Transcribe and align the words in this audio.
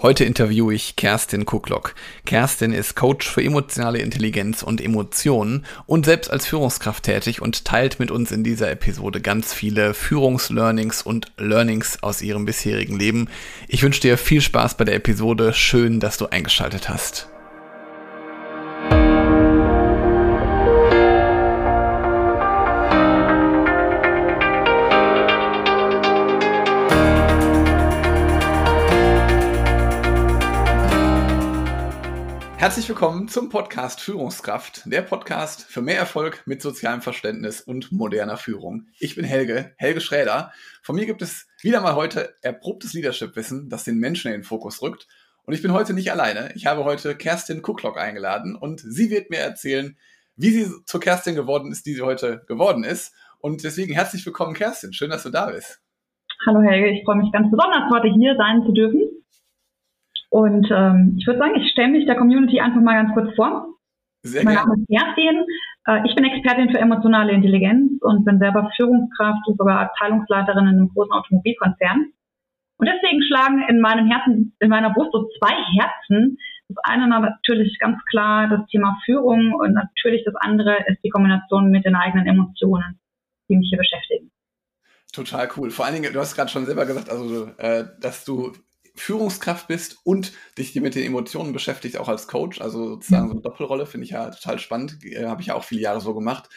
Heute 0.00 0.24
interviewe 0.24 0.72
ich 0.74 0.94
Kerstin 0.94 1.44
Kucklock. 1.44 1.96
Kerstin 2.24 2.72
ist 2.72 2.94
Coach 2.94 3.28
für 3.28 3.42
emotionale 3.42 3.98
Intelligenz 3.98 4.62
und 4.62 4.80
Emotionen 4.80 5.66
und 5.86 6.04
selbst 6.04 6.30
als 6.30 6.46
Führungskraft 6.46 7.02
tätig 7.02 7.42
und 7.42 7.64
teilt 7.64 7.98
mit 7.98 8.12
uns 8.12 8.30
in 8.30 8.44
dieser 8.44 8.70
Episode 8.70 9.20
ganz 9.20 9.52
viele 9.52 9.94
Führungslearnings 9.94 11.02
und 11.02 11.32
Learnings 11.36 12.00
aus 12.00 12.22
ihrem 12.22 12.44
bisherigen 12.44 12.96
Leben. 12.96 13.28
Ich 13.66 13.82
wünsche 13.82 14.00
dir 14.00 14.18
viel 14.18 14.40
Spaß 14.40 14.76
bei 14.76 14.84
der 14.84 14.94
Episode. 14.94 15.52
Schön, 15.52 15.98
dass 15.98 16.16
du 16.16 16.26
eingeschaltet 16.26 16.88
hast. 16.88 17.28
Herzlich 32.58 32.88
willkommen 32.88 33.28
zum 33.28 33.50
Podcast 33.50 34.00
Führungskraft, 34.00 34.82
der 34.92 35.02
Podcast 35.02 35.62
für 35.62 35.80
mehr 35.80 35.96
Erfolg 35.96 36.42
mit 36.44 36.60
sozialem 36.60 37.02
Verständnis 37.02 37.60
und 37.60 37.92
moderner 37.92 38.36
Führung. 38.36 38.88
Ich 38.98 39.14
bin 39.14 39.24
Helge, 39.24 39.74
Helge 39.76 40.00
Schräder. 40.00 40.50
Von 40.82 40.96
mir 40.96 41.06
gibt 41.06 41.22
es 41.22 41.46
wieder 41.62 41.80
mal 41.80 41.94
heute 41.94 42.34
erprobtes 42.42 42.94
Leadership-Wissen, 42.94 43.68
das 43.70 43.84
den 43.84 43.98
Menschen 43.98 44.32
in 44.32 44.40
den 44.40 44.42
Fokus 44.42 44.82
rückt. 44.82 45.06
Und 45.44 45.54
ich 45.54 45.62
bin 45.62 45.72
heute 45.72 45.94
nicht 45.94 46.10
alleine. 46.10 46.50
Ich 46.56 46.66
habe 46.66 46.82
heute 46.82 47.14
Kerstin 47.14 47.62
Kucklock 47.62 47.96
eingeladen 47.96 48.56
und 48.56 48.80
sie 48.80 49.08
wird 49.08 49.30
mir 49.30 49.38
erzählen, 49.38 49.96
wie 50.34 50.50
sie 50.50 50.68
zur 50.84 50.98
Kerstin 50.98 51.36
geworden 51.36 51.70
ist, 51.70 51.86
die 51.86 51.94
sie 51.94 52.02
heute 52.02 52.44
geworden 52.48 52.82
ist. 52.82 53.14
Und 53.38 53.62
deswegen 53.62 53.94
herzlich 53.94 54.26
willkommen, 54.26 54.54
Kerstin. 54.54 54.92
Schön, 54.92 55.10
dass 55.10 55.22
du 55.22 55.30
da 55.30 55.46
bist. 55.46 55.80
Hallo 56.44 56.60
Helge, 56.62 56.90
ich 56.90 57.04
freue 57.04 57.18
mich 57.18 57.30
ganz 57.30 57.48
besonders, 57.52 57.88
heute 57.92 58.08
hier 58.18 58.34
sein 58.36 58.64
zu 58.66 58.72
dürfen. 58.72 59.17
Und 60.30 60.68
ähm, 60.70 61.16
ich 61.18 61.26
würde 61.26 61.38
sagen, 61.38 61.54
ich 61.56 61.70
stelle 61.72 61.88
mich 61.88 62.06
der 62.06 62.16
Community 62.16 62.60
einfach 62.60 62.80
mal 62.80 63.02
ganz 63.02 63.14
kurz 63.14 63.34
vor. 63.34 63.74
Sehr 64.22 64.44
mein 64.44 64.54
Name 64.54 64.74
ist 64.74 64.88
Kerstin. 64.88 65.44
Äh, 65.86 66.06
ich 66.06 66.14
bin 66.14 66.24
Expertin 66.24 66.70
für 66.70 66.78
emotionale 66.78 67.32
Intelligenz 67.32 67.92
und 68.00 68.24
bin 68.24 68.38
selber 68.38 68.70
Führungskraft 68.76 69.46
und 69.46 69.56
sogar 69.56 69.80
Abteilungsleiterin 69.80 70.66
in 70.66 70.76
einem 70.76 70.88
großen 70.92 71.12
Automobilkonzern. 71.12 72.12
Und 72.78 72.86
deswegen 72.86 73.22
schlagen 73.22 73.64
in 73.68 73.80
meinem 73.80 74.06
Herzen, 74.06 74.54
in 74.60 74.68
meiner 74.68 74.90
Brust 74.90 75.10
so 75.12 75.28
zwei 75.38 75.54
Herzen. 75.78 76.38
Das 76.68 76.76
eine 76.84 77.08
natürlich 77.08 77.78
ganz 77.78 77.98
klar 78.10 78.48
das 78.48 78.66
Thema 78.68 78.98
Führung 79.04 79.54
und 79.54 79.72
natürlich 79.72 80.22
das 80.24 80.34
andere 80.36 80.76
ist 80.86 81.02
die 81.02 81.08
Kombination 81.08 81.70
mit 81.70 81.84
den 81.84 81.94
eigenen 81.94 82.26
Emotionen, 82.26 83.00
die 83.48 83.56
mich 83.56 83.68
hier 83.70 83.78
beschäftigen. 83.78 84.30
Total 85.12 85.48
cool. 85.56 85.70
Vor 85.70 85.86
allen 85.86 85.94
Dingen, 85.94 86.12
du 86.12 86.20
hast 86.20 86.36
gerade 86.36 86.50
schon 86.50 86.66
selber 86.66 86.84
gesagt, 86.84 87.08
also 87.08 87.46
äh, 87.56 87.84
dass 88.00 88.24
du 88.26 88.52
Führungskraft 88.98 89.68
bist 89.68 89.98
und 90.04 90.32
dich 90.56 90.74
mit 90.76 90.94
den 90.94 91.04
Emotionen 91.04 91.52
beschäftigst, 91.52 91.98
auch 91.98 92.08
als 92.08 92.28
Coach. 92.28 92.60
Also 92.60 92.88
sozusagen 92.88 93.28
so 93.28 93.32
eine 93.32 93.42
Doppelrolle 93.42 93.86
finde 93.86 94.04
ich 94.04 94.10
ja 94.10 94.30
total 94.30 94.58
spannend. 94.58 94.98
Äh, 95.04 95.26
Habe 95.26 95.40
ich 95.40 95.48
ja 95.48 95.54
auch 95.54 95.64
viele 95.64 95.80
Jahre 95.82 96.00
so 96.00 96.14
gemacht. 96.14 96.48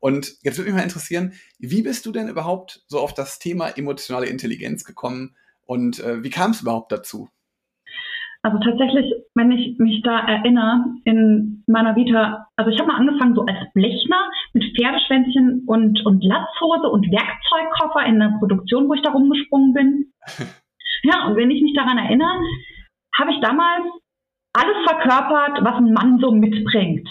Und 0.00 0.36
jetzt 0.42 0.56
würde 0.56 0.70
mich 0.70 0.78
mal 0.78 0.84
interessieren, 0.84 1.34
wie 1.58 1.82
bist 1.82 2.06
du 2.06 2.12
denn 2.12 2.28
überhaupt 2.28 2.82
so 2.88 3.00
auf 3.00 3.12
das 3.12 3.38
Thema 3.38 3.68
emotionale 3.68 4.26
Intelligenz 4.26 4.84
gekommen 4.84 5.36
und 5.66 6.00
äh, 6.00 6.24
wie 6.24 6.30
kam 6.30 6.52
es 6.52 6.62
überhaupt 6.62 6.90
dazu? 6.90 7.28
Also 8.42 8.58
tatsächlich, 8.58 9.12
wenn 9.34 9.52
ich 9.52 9.78
mich 9.78 10.02
da 10.02 10.20
erinnere, 10.20 10.86
in 11.04 11.62
meiner 11.66 11.94
Vita, 11.94 12.48
also 12.56 12.70
ich 12.70 12.78
habe 12.78 12.88
mal 12.90 12.96
angefangen 12.96 13.34
so 13.34 13.42
als 13.42 13.70
Blechner 13.74 14.30
mit 14.54 14.64
Pferdeschwänzchen 14.74 15.64
und, 15.66 16.04
und 16.06 16.24
Latzhose 16.24 16.88
und 16.88 17.04
Werkzeugkoffer 17.10 18.06
in 18.06 18.18
der 18.18 18.34
Produktion, 18.38 18.88
wo 18.88 18.94
ich 18.94 19.02
da 19.02 19.10
rumgesprungen 19.10 19.74
bin. 19.74 20.12
Ja, 21.02 21.26
und 21.26 21.36
wenn 21.36 21.50
ich 21.50 21.62
mich 21.62 21.74
daran 21.74 21.98
erinnere, 21.98 22.40
habe 23.18 23.32
ich 23.32 23.40
damals 23.40 23.86
alles 24.52 24.76
verkörpert, 24.84 25.64
was 25.64 25.76
ein 25.76 25.92
Mann 25.92 26.18
so 26.20 26.32
mitbringt. 26.32 27.08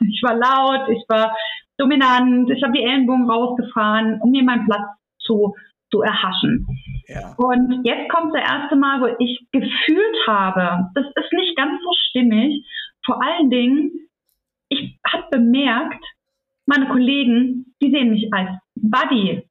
Ich 0.00 0.22
war 0.22 0.34
laut, 0.34 0.88
ich 0.88 1.04
war 1.08 1.36
dominant, 1.78 2.50
ich 2.50 2.62
habe 2.62 2.72
die 2.72 2.82
Ellenbogen 2.82 3.30
rausgefahren, 3.30 4.20
um 4.20 4.30
mir 4.30 4.42
meinen 4.42 4.66
Platz 4.66 4.86
zu, 5.20 5.54
zu 5.90 6.02
erhaschen. 6.02 6.66
Ja. 7.06 7.34
Und 7.36 7.84
jetzt 7.84 8.10
kommt 8.10 8.34
das 8.34 8.42
erste 8.42 8.76
Mal, 8.76 9.00
wo 9.00 9.16
ich 9.18 9.46
gefühlt 9.52 10.26
habe, 10.26 10.88
das 10.94 11.06
ist 11.06 11.32
nicht 11.32 11.56
ganz 11.56 11.80
so 11.82 11.90
stimmig. 12.08 12.64
Vor 13.04 13.22
allen 13.22 13.50
Dingen, 13.50 14.08
ich 14.68 14.98
habe 15.06 15.24
bemerkt, 15.30 16.04
meine 16.66 16.88
Kollegen, 16.88 17.74
die 17.82 17.90
sehen 17.90 18.10
mich 18.10 18.32
als 18.32 18.50
Buddy 18.76 19.42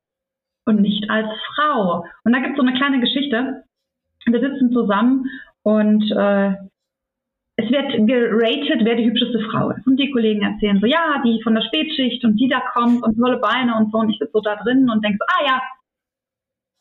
und 0.65 0.81
nicht 0.81 1.09
als 1.09 1.27
Frau. 1.55 2.05
Und 2.23 2.33
da 2.33 2.39
gibt 2.39 2.51
es 2.51 2.57
so 2.57 2.65
eine 2.65 2.77
kleine 2.77 2.99
Geschichte 2.99 3.63
wir 4.25 4.39
sitzen 4.39 4.71
zusammen 4.71 5.25
und 5.63 6.03
äh, 6.11 6.53
es 7.57 7.69
wird 7.69 8.07
geratet, 8.07 8.81
wer 8.83 8.95
die 8.95 9.05
hübscheste 9.05 9.39
Frau 9.51 9.71
ist. 9.71 9.85
Und 9.85 9.97
die 9.97 10.11
Kollegen 10.11 10.41
erzählen 10.41 10.79
so, 10.79 10.87
ja, 10.87 11.21
die 11.23 11.41
von 11.43 11.53
der 11.53 11.61
Spätschicht 11.63 12.23
und 12.23 12.37
die 12.37 12.47
da 12.47 12.59
kommt 12.73 13.03
und 13.03 13.17
tolle 13.17 13.37
Beine 13.37 13.75
und 13.75 13.91
so. 13.91 13.99
Und 13.99 14.09
ich 14.09 14.17
sitze 14.17 14.31
so 14.33 14.41
da 14.41 14.55
drin 14.55 14.89
und 14.89 15.03
denke 15.03 15.19
so, 15.19 15.25
ah 15.27 15.45
ja. 15.45 15.61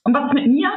Und 0.05 0.15
was 0.15 0.27
ist 0.27 0.34
mit 0.34 0.47
mir? 0.47 0.71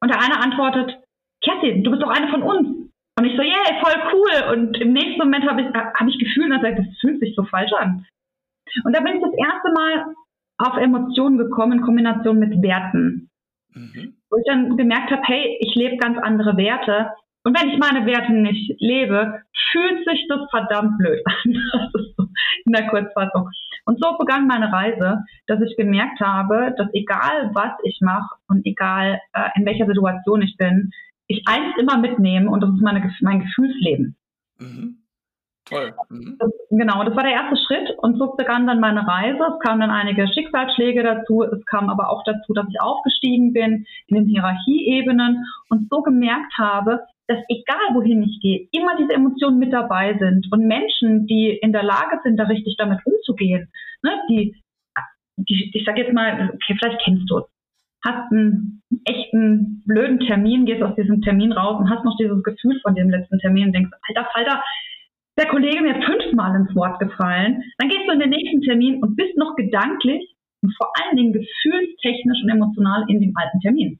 Und 0.00 0.10
der 0.10 0.20
eine 0.20 0.40
antwortet, 0.40 0.98
Kerstin, 1.42 1.84
du 1.84 1.90
bist 1.90 2.02
doch 2.02 2.10
eine 2.10 2.28
von 2.28 2.42
uns. 2.42 2.90
Und 3.18 3.24
ich 3.24 3.36
so, 3.36 3.42
yeah, 3.42 3.80
voll 3.80 4.12
cool. 4.12 4.58
Und 4.58 4.80
im 4.80 4.92
nächsten 4.92 5.18
Moment 5.18 5.48
habe 5.48 5.62
ich, 5.62 5.68
hab 5.68 6.08
ich 6.08 6.18
gefühlt, 6.18 6.50
dass 6.50 6.62
das 6.62 6.98
fühlt 7.00 7.20
sich 7.20 7.34
so 7.34 7.44
falsch 7.44 7.72
an. 7.72 8.06
Und 8.84 8.94
da 8.94 9.00
bin 9.00 9.16
ich 9.16 9.22
das 9.22 9.32
erste 9.32 9.72
Mal 9.72 10.14
auf 10.58 10.76
Emotionen 10.76 11.38
gekommen 11.38 11.78
in 11.78 11.82
Kombination 11.82 12.38
mit 12.38 12.62
Werten. 12.62 13.29
Mhm. 13.74 14.14
Wo 14.30 14.36
ich 14.38 14.44
dann 14.46 14.76
gemerkt 14.76 15.10
habe, 15.10 15.22
hey, 15.24 15.58
ich 15.60 15.74
lebe 15.74 15.96
ganz 15.96 16.18
andere 16.18 16.56
Werte. 16.56 17.10
Und 17.42 17.58
wenn 17.58 17.70
ich 17.70 17.78
meine 17.78 18.04
Werte 18.06 18.32
nicht 18.32 18.74
lebe, 18.80 19.42
fühlt 19.70 20.06
sich 20.06 20.26
das 20.28 20.40
verdammt 20.50 20.98
blöd 20.98 21.22
an. 21.24 21.54
Das 21.92 22.02
ist 22.02 22.16
so 22.16 22.26
in 22.66 22.72
der 22.72 22.88
Kurzfassung. 22.88 23.48
Und 23.86 24.00
so 24.00 24.16
begann 24.18 24.46
meine 24.46 24.72
Reise, 24.72 25.24
dass 25.46 25.60
ich 25.62 25.76
gemerkt 25.76 26.20
habe, 26.20 26.74
dass 26.76 26.88
egal 26.92 27.50
was 27.54 27.72
ich 27.82 27.98
mache 28.02 28.36
und 28.48 28.64
egal 28.66 29.20
äh, 29.32 29.48
in 29.56 29.64
welcher 29.64 29.86
Situation 29.86 30.42
ich 30.42 30.56
bin, 30.56 30.90
ich 31.26 31.42
eins 31.46 31.74
immer 31.78 31.98
mitnehme 31.98 32.50
und 32.50 32.60
das 32.60 32.70
ist 32.70 32.82
meine, 32.82 33.10
mein 33.20 33.40
Gefühlsleben. 33.40 34.16
Mhm. 34.58 34.98
Toll. 35.70 35.94
Mhm. 36.08 36.36
Das, 36.38 36.50
genau, 36.68 37.04
das 37.04 37.14
war 37.14 37.22
der 37.22 37.32
erste 37.32 37.56
Schritt 37.56 37.90
und 37.98 38.18
so 38.18 38.34
begann 38.36 38.66
dann 38.66 38.80
meine 38.80 39.06
Reise. 39.06 39.38
Es 39.38 39.60
kamen 39.60 39.80
dann 39.80 39.90
einige 39.90 40.26
Schicksalsschläge 40.26 41.02
dazu. 41.02 41.42
Es 41.44 41.64
kam 41.66 41.88
aber 41.88 42.10
auch 42.10 42.24
dazu, 42.24 42.52
dass 42.52 42.66
ich 42.68 42.80
aufgestiegen 42.80 43.52
bin 43.52 43.86
in 44.08 44.16
den 44.16 44.26
Hierarchieebenen 44.26 45.44
und 45.68 45.88
so 45.88 46.02
gemerkt 46.02 46.52
habe, 46.58 47.00
dass 47.28 47.38
egal 47.48 47.94
wohin 47.94 48.24
ich 48.24 48.40
gehe, 48.40 48.66
immer 48.72 48.96
diese 48.98 49.14
Emotionen 49.14 49.60
mit 49.60 49.72
dabei 49.72 50.18
sind 50.18 50.48
und 50.50 50.66
Menschen, 50.66 51.26
die 51.26 51.56
in 51.62 51.72
der 51.72 51.84
Lage 51.84 52.18
sind, 52.24 52.36
da 52.36 52.44
richtig 52.44 52.74
damit 52.76 52.98
umzugehen, 53.04 53.70
ne, 54.02 54.10
die, 54.28 54.56
die 55.36 55.70
ich 55.72 55.84
sag 55.86 55.96
jetzt 55.96 56.12
mal, 56.12 56.50
okay, 56.52 56.76
vielleicht 56.76 57.00
kennst 57.04 57.30
du 57.30 57.38
es, 57.38 57.44
hast 58.04 58.32
einen 58.32 58.82
echten 59.04 59.84
blöden 59.86 60.18
Termin, 60.18 60.66
gehst 60.66 60.82
aus 60.82 60.96
diesem 60.96 61.22
Termin 61.22 61.52
raus 61.52 61.78
und 61.78 61.88
hast 61.88 62.04
noch 62.04 62.16
dieses 62.16 62.42
Gefühl 62.42 62.80
von 62.82 62.96
dem 62.96 63.10
letzten 63.10 63.38
Termin 63.38 63.66
und 63.66 63.72
denkst, 63.74 63.92
alter 64.08 64.28
Falter, 64.32 64.64
der 65.40 65.48
Kollege 65.48 65.82
mir 65.82 65.94
fünfmal 66.02 66.54
ins 66.54 66.74
Wort 66.74 67.00
gefallen. 67.00 67.62
Dann 67.78 67.88
gehst 67.88 68.06
du 68.06 68.12
in 68.12 68.20
den 68.20 68.30
nächsten 68.30 68.60
Termin 68.62 69.02
und 69.02 69.16
bist 69.16 69.36
noch 69.36 69.56
gedanklich 69.56 70.36
und 70.62 70.74
vor 70.76 70.92
allen 71.00 71.16
Dingen 71.16 71.32
gefühlstechnisch 71.32 72.42
und 72.42 72.50
emotional 72.50 73.04
in 73.08 73.20
dem 73.20 73.32
alten 73.34 73.60
Termin. 73.60 73.98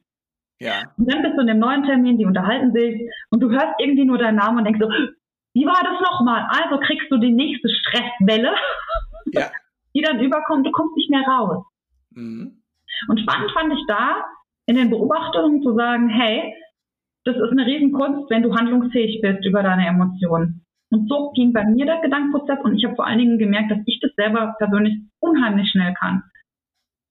Ja. 0.59 0.83
Und 0.97 1.11
dann 1.11 1.23
bist 1.23 1.35
du 1.35 1.41
in 1.41 1.47
dem 1.47 1.59
neuen 1.59 1.83
Termin, 1.83 2.19
die 2.19 2.25
unterhalten 2.25 2.71
sich 2.71 3.09
und 3.31 3.39
du 3.41 3.49
hörst 3.49 3.73
irgendwie 3.79 4.05
nur 4.05 4.19
deinen 4.19 4.35
Namen 4.35 4.59
und 4.59 4.65
denkst 4.65 4.79
so, 4.79 4.89
wie 5.53 5.65
war 5.65 5.81
das 5.83 5.99
nochmal? 5.99 6.47
Also 6.49 6.79
kriegst 6.79 7.11
du 7.11 7.17
die 7.17 7.31
nächste 7.31 7.67
Stresswelle, 7.67 8.53
ja. 9.33 9.49
die 9.95 10.01
dann 10.01 10.19
überkommt, 10.19 10.65
du 10.67 10.71
kommst 10.71 10.95
nicht 10.95 11.09
mehr 11.09 11.23
raus. 11.23 11.65
Mhm. 12.11 12.61
Und 13.07 13.19
spannend 13.19 13.51
fand 13.51 13.73
ich 13.73 13.83
da 13.87 14.23
in 14.67 14.75
den 14.75 14.91
Beobachtungen 14.91 15.63
zu 15.63 15.73
sagen, 15.73 16.09
hey, 16.09 16.53
das 17.25 17.35
ist 17.35 17.51
eine 17.51 17.65
Riesenkunst, 17.65 18.29
wenn 18.29 18.43
du 18.43 18.55
handlungsfähig 18.55 19.21
bist 19.21 19.45
über 19.45 19.63
deine 19.63 19.87
Emotionen. 19.87 20.60
Und 20.91 21.07
so 21.07 21.31
ging 21.31 21.53
bei 21.53 21.63
mir 21.63 21.85
der 21.85 22.01
Gedankenprozess 22.01 22.59
und 22.63 22.77
ich 22.77 22.83
habe 22.83 22.95
vor 22.95 23.07
allen 23.07 23.17
Dingen 23.17 23.39
gemerkt, 23.39 23.71
dass 23.71 23.79
ich 23.85 23.99
das 24.01 24.11
selber 24.15 24.55
persönlich 24.57 24.99
unheimlich 25.19 25.71
schnell 25.71 25.93
kann. 25.93 26.23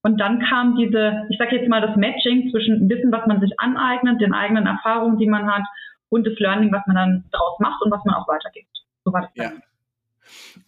Und 0.02 0.20
dann 0.20 0.40
kam 0.40 0.76
diese, 0.76 1.26
ich 1.30 1.38
sage 1.38 1.56
jetzt 1.56 1.68
mal 1.68 1.80
das 1.80 1.96
Matching 1.96 2.50
zwischen 2.50 2.88
Wissen, 2.88 3.10
was 3.10 3.26
man 3.26 3.40
sich 3.40 3.58
aneignet, 3.58 4.20
den 4.20 4.34
eigenen 4.34 4.66
Erfahrungen, 4.66 5.18
die 5.18 5.26
man 5.26 5.46
hat 5.50 5.62
und 6.10 6.26
das 6.26 6.38
Learning, 6.38 6.70
was 6.72 6.86
man 6.86 6.96
dann 6.96 7.24
daraus 7.32 7.58
macht 7.58 7.82
und 7.82 7.90
was 7.90 8.04
man 8.04 8.14
auch 8.14 8.28
weitergibt. 8.28 8.68
So 9.04 9.12
war 9.12 9.22
das. 9.22 9.30
Ja. 9.34 9.52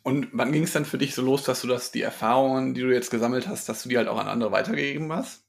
Und 0.02 0.28
wann 0.32 0.52
ging 0.52 0.64
es 0.64 0.72
dann 0.72 0.84
für 0.84 0.98
dich 0.98 1.14
so 1.14 1.22
los, 1.22 1.44
dass 1.44 1.60
du 1.62 1.68
das, 1.68 1.92
die 1.92 2.02
Erfahrungen, 2.02 2.74
die 2.74 2.80
du 2.80 2.92
jetzt 2.92 3.10
gesammelt 3.10 3.46
hast, 3.46 3.68
dass 3.68 3.82
du 3.82 3.90
die 3.90 3.96
halt 3.96 4.08
auch 4.08 4.18
an 4.18 4.28
andere 4.28 4.52
weitergegeben 4.52 5.12
hast? 5.12 5.44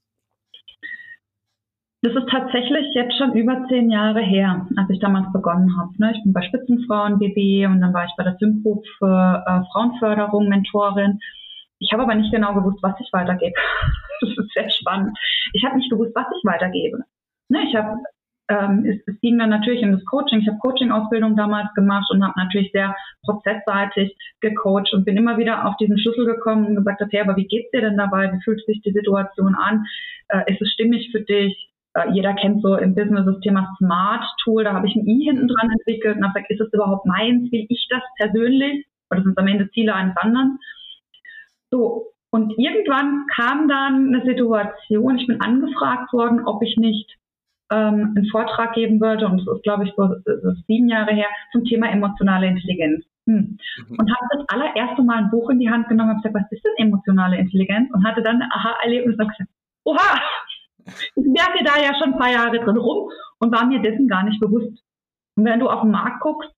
Tatsächlich 2.54 2.94
jetzt 2.94 3.18
schon 3.18 3.34
über 3.34 3.66
zehn 3.68 3.90
Jahre 3.90 4.22
her, 4.22 4.68
als 4.78 4.90
ich 4.92 5.00
damals 5.00 5.26
begonnen 5.34 5.76
habe. 5.76 5.90
Ne? 5.98 6.14
Ich 6.16 6.22
bin 6.22 6.34
bei 6.34 6.44
Spitzenfrauen 6.44 7.18
BB 7.18 7.66
und 7.66 7.82
dann 7.82 7.94
war 7.96 8.06
ich 8.06 8.12
bei 8.16 8.24
der 8.24 8.38
Synpro 8.40 8.84
für 9.00 9.44
äh, 9.48 9.62
Frauenförderung 9.72 10.50
Mentorin. 10.50 11.20
Ich 11.80 11.92
habe 11.92 12.04
aber 12.04 12.14
nicht 12.14 12.32
genau 12.32 12.54
gewusst, 12.54 12.78
was 12.84 12.94
ich 13.00 13.10
weitergebe. 13.12 13.56
das 14.22 14.30
ist 14.30 14.54
sehr 14.54 14.70
spannend. 14.70 15.18
Ich 15.54 15.66
habe 15.66 15.78
nicht 15.78 15.90
gewusst, 15.90 16.12
was 16.14 16.28
ich 16.28 16.48
weitergebe. 16.48 17.00
Ne? 17.50 17.64
Ich 17.68 17.76
habe 17.76 17.98
ähm, 18.50 18.86
es, 18.86 19.02
es 19.08 19.20
ging 19.22 19.40
dann 19.40 19.50
natürlich 19.50 19.82
in 19.82 19.92
das 19.92 20.06
Coaching. 20.06 20.42
Ich 20.42 20.48
habe 20.48 20.60
Coaching-Ausbildung 20.60 21.36
damals 21.36 21.74
gemacht 21.74 22.12
und 22.12 22.24
habe 22.24 22.38
natürlich 22.38 22.72
sehr 22.72 22.96
prozessseitig 23.24 24.16
gecoacht 24.42 24.94
und 24.94 25.06
bin 25.06 25.18
immer 25.18 25.40
wieder 25.40 25.68
auf 25.68 25.76
diesen 25.78 25.98
Schlüssel 25.98 26.28
gekommen 26.28 26.68
und 26.68 26.76
gesagt, 26.76 27.02
okay, 27.02 27.20
aber 27.20 27.36
wie 27.36 27.48
geht's 27.48 27.72
dir 27.72 27.82
denn 27.82 27.98
dabei? 27.98 28.32
Wie 28.32 28.44
fühlt 28.44 28.64
sich 28.68 28.80
die 28.84 28.92
Situation 28.92 29.56
an? 29.56 29.86
Äh, 30.28 30.54
ist 30.54 30.62
es 30.62 30.70
stimmig 30.72 31.10
für 31.12 31.22
dich? 31.22 31.73
Äh, 31.96 32.12
jeder 32.12 32.34
kennt 32.34 32.62
so 32.62 32.76
im 32.76 32.96
Business 32.96 33.26
das 33.26 33.40
Thema 33.42 33.74
Smart 33.78 34.26
Tool, 34.44 34.64
da 34.64 34.74
habe 34.74 34.88
ich 34.88 34.96
ein 34.96 35.08
I 35.08 35.26
hinten 35.26 35.48
dran 35.48 35.70
entwickelt 35.72 36.18
und 36.18 36.24
habe 36.24 36.34
gesagt, 36.34 36.52
ist 36.52 36.62
es 36.62 36.74
überhaupt 36.74 37.06
meins? 37.06 37.52
Will 37.52 37.66
ich 37.70 37.88
das 37.90 38.02
persönlich? 38.18 38.86
Oder 39.12 39.22
sind 39.22 39.32
es 39.32 39.38
am 39.38 39.48
Ende 39.48 39.70
Ziele 39.72 39.94
eines 39.94 40.18
anderen? 40.18 40.60
So, 41.70 42.14
und 42.32 42.52
irgendwann 42.58 43.26
kam 43.36 43.68
dann 43.68 44.08
eine 44.08 44.26
Situation, 44.26 45.20
ich 45.20 45.28
bin 45.28 45.40
angefragt 45.42 46.12
worden, 46.14 46.46
ob 46.46 46.64
ich 46.64 46.78
nicht 46.78 47.16
ähm, 47.72 48.14
einen 48.16 48.28
Vortrag 48.32 48.74
geben 48.74 49.00
würde, 49.00 49.28
und 49.28 49.38
das 49.38 49.56
ist, 49.56 49.64
glaube 49.64 49.84
ich, 49.86 49.94
so, 49.96 50.16
so 50.26 50.52
sieben 50.68 50.90
Jahre 50.90 51.14
her, 51.14 51.28
zum 51.52 51.64
Thema 51.66 51.92
emotionale 51.92 52.48
Intelligenz. 52.48 53.06
Hm. 53.28 53.58
Mhm. 53.88 53.98
Und 53.98 54.12
habe 54.12 54.28
das 54.32 54.46
allererste 54.50 55.04
Mal 55.04 55.18
ein 55.18 55.30
Buch 55.30 55.50
in 55.50 55.60
die 55.60 55.70
Hand 55.70 55.88
genommen 55.88 56.12
und 56.12 56.24
gesagt, 56.24 56.36
was 56.36 56.52
ist 56.52 56.64
denn 56.66 56.88
emotionale 56.88 57.38
Intelligenz? 57.38 57.90
Und 57.94 58.04
hatte 58.04 58.22
dann 58.22 58.42
ein 58.42 58.52
Aha-Erlebnis 58.52 59.18
und 59.18 59.28
gesagt, 59.30 59.50
oha, 59.86 60.22
ich 60.86 61.26
werke 61.26 61.64
da 61.64 61.82
ja 61.82 61.94
schon 61.98 62.14
ein 62.14 62.20
paar 62.20 62.32
Jahre 62.32 62.60
drin 62.60 62.78
rum 62.78 63.10
und 63.40 63.52
war 63.52 63.66
mir 63.66 63.82
dessen 63.82 64.08
gar 64.08 64.24
nicht 64.24 64.40
bewusst. 64.40 64.84
Und 65.36 65.46
wenn 65.46 65.60
du 65.60 65.70
auf 65.70 65.82
den 65.82 65.92
Markt 65.92 66.22
guckst, 66.22 66.50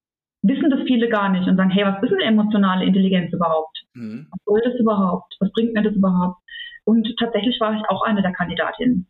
wissen 0.41 0.69
das 0.69 0.81
viele 0.85 1.09
gar 1.09 1.29
nicht 1.29 1.47
und 1.47 1.57
sagen, 1.57 1.71
hey, 1.71 1.85
was 1.85 2.01
ist 2.03 2.11
denn 2.11 2.19
emotionale 2.19 2.85
Intelligenz 2.85 3.33
überhaupt? 3.33 3.85
Mhm. 3.93 4.27
Was 4.31 4.39
soll 4.45 4.61
das 4.63 4.79
überhaupt? 4.79 5.35
Was 5.39 5.51
bringt 5.51 5.73
mir 5.73 5.83
das 5.83 5.95
überhaupt? 5.95 6.39
Und 6.83 7.07
tatsächlich 7.17 7.59
war 7.59 7.73
ich 7.73 7.81
auch 7.89 8.03
eine 8.03 8.21
der 8.21 8.33
Kandidatinnen. 8.33 9.07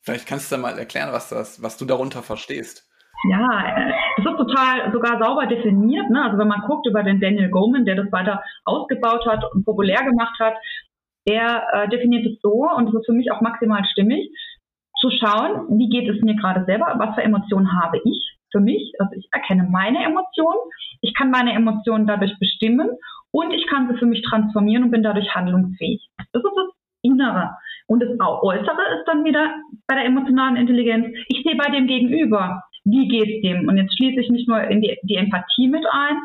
Vielleicht 0.00 0.26
kannst 0.26 0.50
du 0.50 0.56
da 0.56 0.62
mal 0.62 0.78
erklären, 0.78 1.12
was, 1.12 1.28
das, 1.28 1.62
was 1.62 1.76
du 1.76 1.84
darunter 1.84 2.22
verstehst. 2.22 2.88
Ja, 3.30 3.76
äh, 3.76 3.92
das 4.16 4.26
ist 4.26 4.36
total 4.36 4.92
sogar 4.92 5.22
sauber 5.22 5.46
definiert. 5.46 6.10
Ne? 6.10 6.24
Also 6.24 6.38
wenn 6.38 6.48
man 6.48 6.62
guckt 6.62 6.88
über 6.88 7.04
den 7.04 7.20
Daniel 7.20 7.50
Goleman, 7.50 7.84
der 7.84 7.94
das 7.94 8.10
weiter 8.10 8.42
ausgebaut 8.64 9.24
hat 9.26 9.44
und 9.52 9.64
populär 9.64 10.02
gemacht 10.02 10.36
hat, 10.40 10.54
der 11.28 11.66
äh, 11.72 11.88
definiert 11.88 12.26
es 12.26 12.40
so, 12.40 12.68
und 12.76 12.86
das 12.86 12.94
ist 12.94 13.06
für 13.06 13.12
mich 13.12 13.30
auch 13.32 13.40
maximal 13.40 13.84
stimmig, 13.84 14.30
zu 15.00 15.10
schauen, 15.10 15.78
wie 15.78 15.88
geht 15.88 16.08
es 16.08 16.22
mir 16.22 16.36
gerade 16.36 16.64
selber, 16.64 16.94
was 16.96 17.14
für 17.14 17.22
Emotionen 17.22 17.72
habe 17.72 18.00
ich 18.04 18.32
für 18.52 18.60
mich, 18.60 18.92
also 18.98 19.12
ich 19.16 19.28
erkenne 19.32 19.66
meine 19.68 20.04
Emotionen, 20.04 20.60
ich 21.00 21.14
kann 21.14 21.30
meine 21.30 21.52
Emotionen 21.54 22.06
dadurch 22.06 22.38
bestimmen 22.38 22.88
und 23.32 23.50
ich 23.50 23.66
kann 23.66 23.88
sie 23.88 23.98
für 23.98 24.06
mich 24.06 24.22
transformieren 24.22 24.84
und 24.84 24.90
bin 24.90 25.02
dadurch 25.02 25.34
handlungsfähig. 25.34 26.06
Das 26.32 26.44
ist 26.44 26.52
das 26.54 26.70
Innere. 27.02 27.50
Und 27.88 28.00
das 28.00 28.10
Äußere 28.20 28.98
ist 28.98 29.06
dann 29.06 29.24
wieder 29.24 29.54
bei 29.88 29.96
der 29.96 30.04
emotionalen 30.04 30.56
Intelligenz, 30.56 31.06
ich 31.28 31.42
sehe 31.42 31.56
bei 31.56 31.70
dem 31.72 31.88
Gegenüber, 31.88 32.62
wie 32.84 33.08
geht 33.08 33.36
es 33.36 33.42
dem? 33.42 33.68
Und 33.68 33.76
jetzt 33.76 33.96
schließe 33.96 34.20
ich 34.20 34.30
nicht 34.30 34.48
nur 34.48 34.60
in 34.62 34.80
die, 34.82 34.96
die 35.02 35.16
Empathie 35.16 35.68
mit 35.68 35.84
ein, 35.90 36.16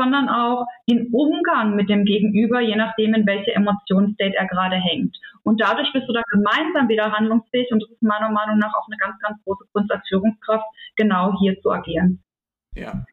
sondern 0.00 0.28
auch 0.28 0.66
den 0.88 1.08
Umgang 1.12 1.76
mit 1.76 1.90
dem 1.90 2.04
Gegenüber, 2.04 2.60
je 2.60 2.76
nachdem, 2.76 3.14
in 3.14 3.26
welche 3.26 3.54
Emotionsstate 3.54 4.34
er 4.36 4.46
gerade 4.46 4.76
hängt. 4.76 5.16
Und 5.42 5.60
dadurch 5.60 5.92
bist 5.92 6.08
du 6.08 6.12
da 6.12 6.22
gemeinsam 6.30 6.88
wieder 6.88 7.12
handlungsfähig 7.12 7.70
und 7.72 7.82
das 7.82 7.90
ist 7.90 8.02
meiner 8.02 8.30
Meinung 8.30 8.58
nach 8.58 8.72
auch 8.74 8.86
eine 8.86 8.96
ganz, 8.96 9.18
ganz 9.20 9.42
große 9.44 9.64
Kunst 9.72 9.92
als 9.92 10.06
Führungskraft, 10.08 10.64
genau 10.96 11.38
hier 11.40 11.60
zu 11.60 11.70
agieren. 11.70 12.22
Ja. 12.74 13.04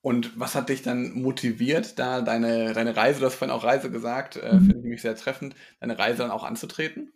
Und 0.00 0.38
was 0.38 0.54
hat 0.54 0.68
dich 0.68 0.82
dann 0.82 1.14
motiviert, 1.14 1.98
da 1.98 2.20
deine, 2.20 2.72
deine 2.74 2.96
Reise, 2.96 3.20
du 3.20 3.26
hast 3.26 3.36
vorhin 3.36 3.56
auch 3.56 3.64
Reise 3.64 3.90
gesagt, 3.90 4.36
äh, 4.36 4.54
mhm. 4.54 4.66
finde 4.66 4.78
ich 4.80 4.84
mich 4.84 5.02
sehr 5.02 5.16
treffend, 5.16 5.54
deine 5.80 5.98
Reise 5.98 6.18
dann 6.18 6.30
auch 6.30 6.44
anzutreten? 6.44 7.12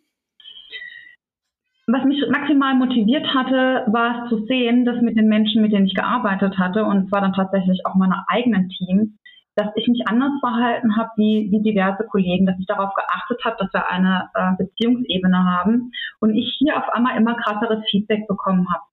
Was 1.91 2.05
mich 2.05 2.23
maximal 2.29 2.75
motiviert 2.75 3.33
hatte, 3.33 3.85
war 3.91 4.23
es 4.23 4.29
zu 4.29 4.45
sehen, 4.45 4.85
dass 4.85 5.01
mit 5.01 5.17
den 5.17 5.27
Menschen, 5.27 5.61
mit 5.61 5.71
denen 5.71 5.87
ich 5.87 5.95
gearbeitet 5.95 6.57
hatte, 6.57 6.85
und 6.85 7.09
zwar 7.09 7.21
dann 7.21 7.33
tatsächlich 7.33 7.85
auch 7.85 7.95
meine 7.95 8.25
eigenen 8.27 8.69
Teams, 8.69 9.09
dass 9.55 9.69
ich 9.75 9.87
mich 9.87 10.07
anders 10.07 10.31
verhalten 10.39 10.95
habe 10.95 11.09
wie, 11.17 11.49
wie 11.51 11.61
diverse 11.61 12.05
Kollegen, 12.05 12.45
dass 12.45 12.59
ich 12.59 12.67
darauf 12.67 12.93
geachtet 12.93 13.43
habe, 13.43 13.57
dass 13.59 13.73
wir 13.73 13.89
eine 13.89 14.29
äh, 14.33 14.51
Beziehungsebene 14.57 15.43
haben 15.43 15.91
und 16.21 16.35
ich 16.35 16.55
hier 16.59 16.77
auf 16.77 16.87
einmal 16.93 17.17
immer 17.17 17.35
krasseres 17.35 17.83
Feedback 17.89 18.27
bekommen 18.27 18.67
habe. 18.71 18.83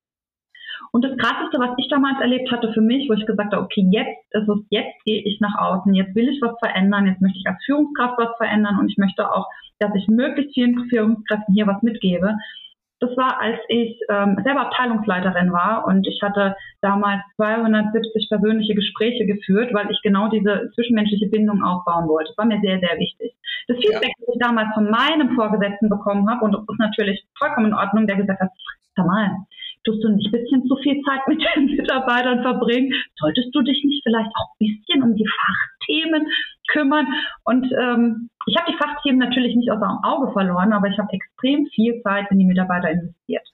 Und 0.92 1.04
das 1.04 1.16
Krasseste, 1.18 1.58
was 1.58 1.76
ich 1.76 1.88
damals 1.88 2.20
erlebt 2.20 2.50
hatte 2.50 2.72
für 2.72 2.80
mich, 2.80 3.08
wo 3.08 3.12
ich 3.12 3.26
gesagt 3.26 3.52
habe, 3.52 3.62
okay, 3.62 3.86
jetzt 3.90 4.24
ist 4.30 4.48
es, 4.48 4.58
jetzt 4.70 5.04
gehe 5.04 5.22
ich 5.22 5.40
nach 5.40 5.56
außen, 5.58 5.94
jetzt 5.94 6.14
will 6.14 6.28
ich 6.28 6.40
was 6.40 6.58
verändern, 6.58 7.06
jetzt 7.06 7.20
möchte 7.20 7.38
ich 7.38 7.46
als 7.46 7.62
Führungskraft 7.64 8.18
was 8.18 8.36
verändern 8.38 8.78
und 8.80 8.90
ich 8.90 8.96
möchte 8.96 9.30
auch, 9.30 9.46
dass 9.78 9.94
ich 9.94 10.08
möglichst 10.08 10.54
vielen 10.54 10.88
Führungskräften 10.88 11.54
hier 11.54 11.66
was 11.66 11.82
mitgebe, 11.82 12.34
das 13.00 13.10
war, 13.16 13.40
als 13.40 13.58
ich 13.68 14.00
ähm, 14.08 14.38
selber 14.42 14.62
Abteilungsleiterin 14.62 15.52
war 15.52 15.86
und 15.86 16.06
ich 16.06 16.22
hatte 16.22 16.56
damals 16.80 17.20
270 17.36 18.28
persönliche 18.28 18.74
Gespräche 18.74 19.26
geführt, 19.26 19.74
weil 19.74 19.90
ich 19.90 20.00
genau 20.02 20.28
diese 20.28 20.70
zwischenmenschliche 20.74 21.28
Bindung 21.28 21.62
aufbauen 21.62 22.08
wollte. 22.08 22.30
Das 22.30 22.38
war 22.38 22.46
mir 22.46 22.60
sehr, 22.60 22.80
sehr 22.80 22.98
wichtig. 22.98 23.34
Das 23.68 23.76
Feedback, 23.76 24.14
ja. 24.16 24.26
das 24.26 24.34
ich 24.34 24.40
damals 24.40 24.68
von 24.74 24.90
meinem 24.90 25.34
Vorgesetzten 25.34 25.90
bekommen 25.90 26.28
habe, 26.30 26.44
und 26.44 26.52
das 26.52 26.62
ist 26.62 26.78
natürlich 26.78 27.26
vollkommen 27.38 27.66
in 27.66 27.74
Ordnung, 27.74 28.06
der 28.06 28.16
gesagt 28.16 28.40
hat, 28.40 28.50
sag 28.94 29.06
mal, 29.06 29.30
tust 29.86 30.02
du 30.02 30.08
nicht 30.08 30.26
ein 30.26 30.42
bisschen 30.42 30.66
zu 30.66 30.76
viel 30.76 31.00
Zeit 31.02 31.26
mit 31.28 31.40
den 31.40 31.66
Mitarbeitern 31.76 32.42
verbringen? 32.42 32.92
Solltest 33.16 33.54
du 33.54 33.62
dich 33.62 33.82
nicht 33.84 34.02
vielleicht 34.02 34.30
auch 34.36 34.50
ein 34.52 34.66
bisschen 34.66 35.02
um 35.02 35.14
die 35.16 35.26
Fachthemen 35.26 36.26
kümmern? 36.68 37.06
Und 37.44 37.64
ähm, 37.72 38.28
ich 38.46 38.56
habe 38.56 38.70
die 38.70 38.76
Fachthemen 38.76 39.18
natürlich 39.18 39.54
nicht 39.56 39.70
aus 39.70 39.80
dem 39.80 39.98
Auge 40.02 40.32
verloren, 40.32 40.72
aber 40.72 40.88
ich 40.88 40.98
habe 40.98 41.12
extrem 41.12 41.66
viel 41.66 42.02
Zeit 42.02 42.30
in 42.30 42.38
die 42.38 42.44
Mitarbeiter 42.44 42.90
investiert. 42.90 43.46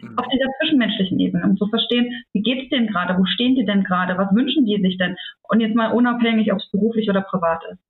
Mhm. 0.00 0.18
Auf 0.18 0.26
dieser 0.28 0.48
zwischenmenschlichen 0.58 1.20
Ebene, 1.20 1.44
um 1.44 1.56
zu 1.56 1.66
verstehen, 1.68 2.24
wie 2.32 2.42
geht 2.42 2.64
es 2.64 2.68
denen 2.70 2.88
gerade, 2.88 3.16
wo 3.18 3.24
stehen 3.26 3.54
die 3.54 3.66
denn 3.66 3.84
gerade, 3.84 4.18
was 4.18 4.34
wünschen 4.34 4.64
die 4.64 4.80
sich 4.80 4.98
denn? 4.98 5.16
Und 5.42 5.60
jetzt 5.60 5.76
mal 5.76 5.92
unabhängig, 5.92 6.52
ob 6.52 6.58
es 6.58 6.70
beruflich 6.70 7.08
oder 7.08 7.20
privat 7.20 7.62
ist. 7.70 7.80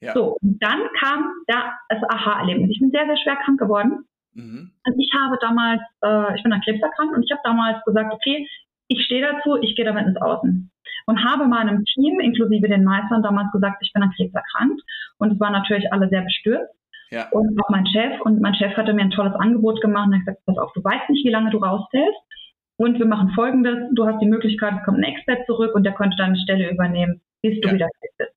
Ja. 0.00 0.14
So, 0.14 0.36
und 0.40 0.60
dann 0.60 0.80
kam 0.98 1.30
da 1.46 1.74
das 1.88 2.02
Aha-Erlebnis. 2.08 2.70
Ich 2.70 2.80
bin 2.80 2.90
sehr, 2.90 3.06
sehr 3.06 3.16
schwer 3.16 3.36
krank 3.36 3.60
geworden 3.60 4.04
Mhm. 4.34 4.72
Also 4.84 4.98
ich 4.98 5.01
habe 5.14 5.38
damals, 5.40 5.82
äh, 6.02 6.36
ich 6.36 6.42
bin 6.42 6.52
an 6.52 6.60
Krebs 6.60 6.82
erkrankt 6.82 7.14
und 7.14 7.24
ich 7.24 7.30
habe 7.30 7.42
damals 7.44 7.84
gesagt, 7.84 8.12
okay, 8.12 8.48
ich 8.88 9.04
stehe 9.04 9.22
dazu, 9.22 9.56
ich 9.60 9.74
gehe 9.76 9.84
damit 9.84 10.06
ins 10.06 10.20
Außen. 10.20 10.70
Und 11.06 11.24
habe 11.24 11.46
meinem 11.46 11.84
Team, 11.84 12.20
inklusive 12.20 12.68
den 12.68 12.84
Meistern, 12.84 13.22
damals 13.22 13.50
gesagt, 13.52 13.78
ich 13.80 13.92
bin 13.92 14.02
an 14.02 14.12
Krebs 14.16 14.34
erkrankt. 14.34 14.80
Und 15.18 15.32
es 15.32 15.40
waren 15.40 15.52
natürlich 15.52 15.92
alle 15.92 16.08
sehr 16.08 16.22
bestürzt. 16.22 16.72
Ja. 17.10 17.28
Und 17.30 17.60
auch 17.60 17.68
mein 17.70 17.86
Chef. 17.86 18.20
Und 18.20 18.40
mein 18.40 18.54
Chef 18.54 18.76
hatte 18.76 18.92
mir 18.92 19.02
ein 19.02 19.10
tolles 19.10 19.34
Angebot 19.34 19.80
gemacht 19.80 20.08
und 20.08 20.14
hat 20.14 20.20
gesagt, 20.20 20.46
pass 20.46 20.58
auf, 20.58 20.72
du 20.74 20.84
weißt 20.84 21.10
nicht, 21.10 21.26
wie 21.26 21.30
lange 21.30 21.50
du 21.50 21.58
raushältst. 21.58 22.20
Und 22.76 22.98
wir 22.98 23.06
machen 23.06 23.30
folgendes, 23.34 23.90
du 23.92 24.06
hast 24.06 24.20
die 24.20 24.26
Möglichkeit, 24.26 24.74
es 24.78 24.84
kommt 24.84 24.98
ein 24.98 25.04
Expert 25.04 25.46
zurück 25.46 25.74
und 25.74 25.84
der 25.84 25.92
könnte 25.92 26.16
deine 26.16 26.36
Stelle 26.36 26.70
übernehmen, 26.70 27.20
bis 27.42 27.60
du 27.60 27.68
ja. 27.68 27.74
wieder 27.74 27.88
fit 28.00 28.10
bist. 28.18 28.32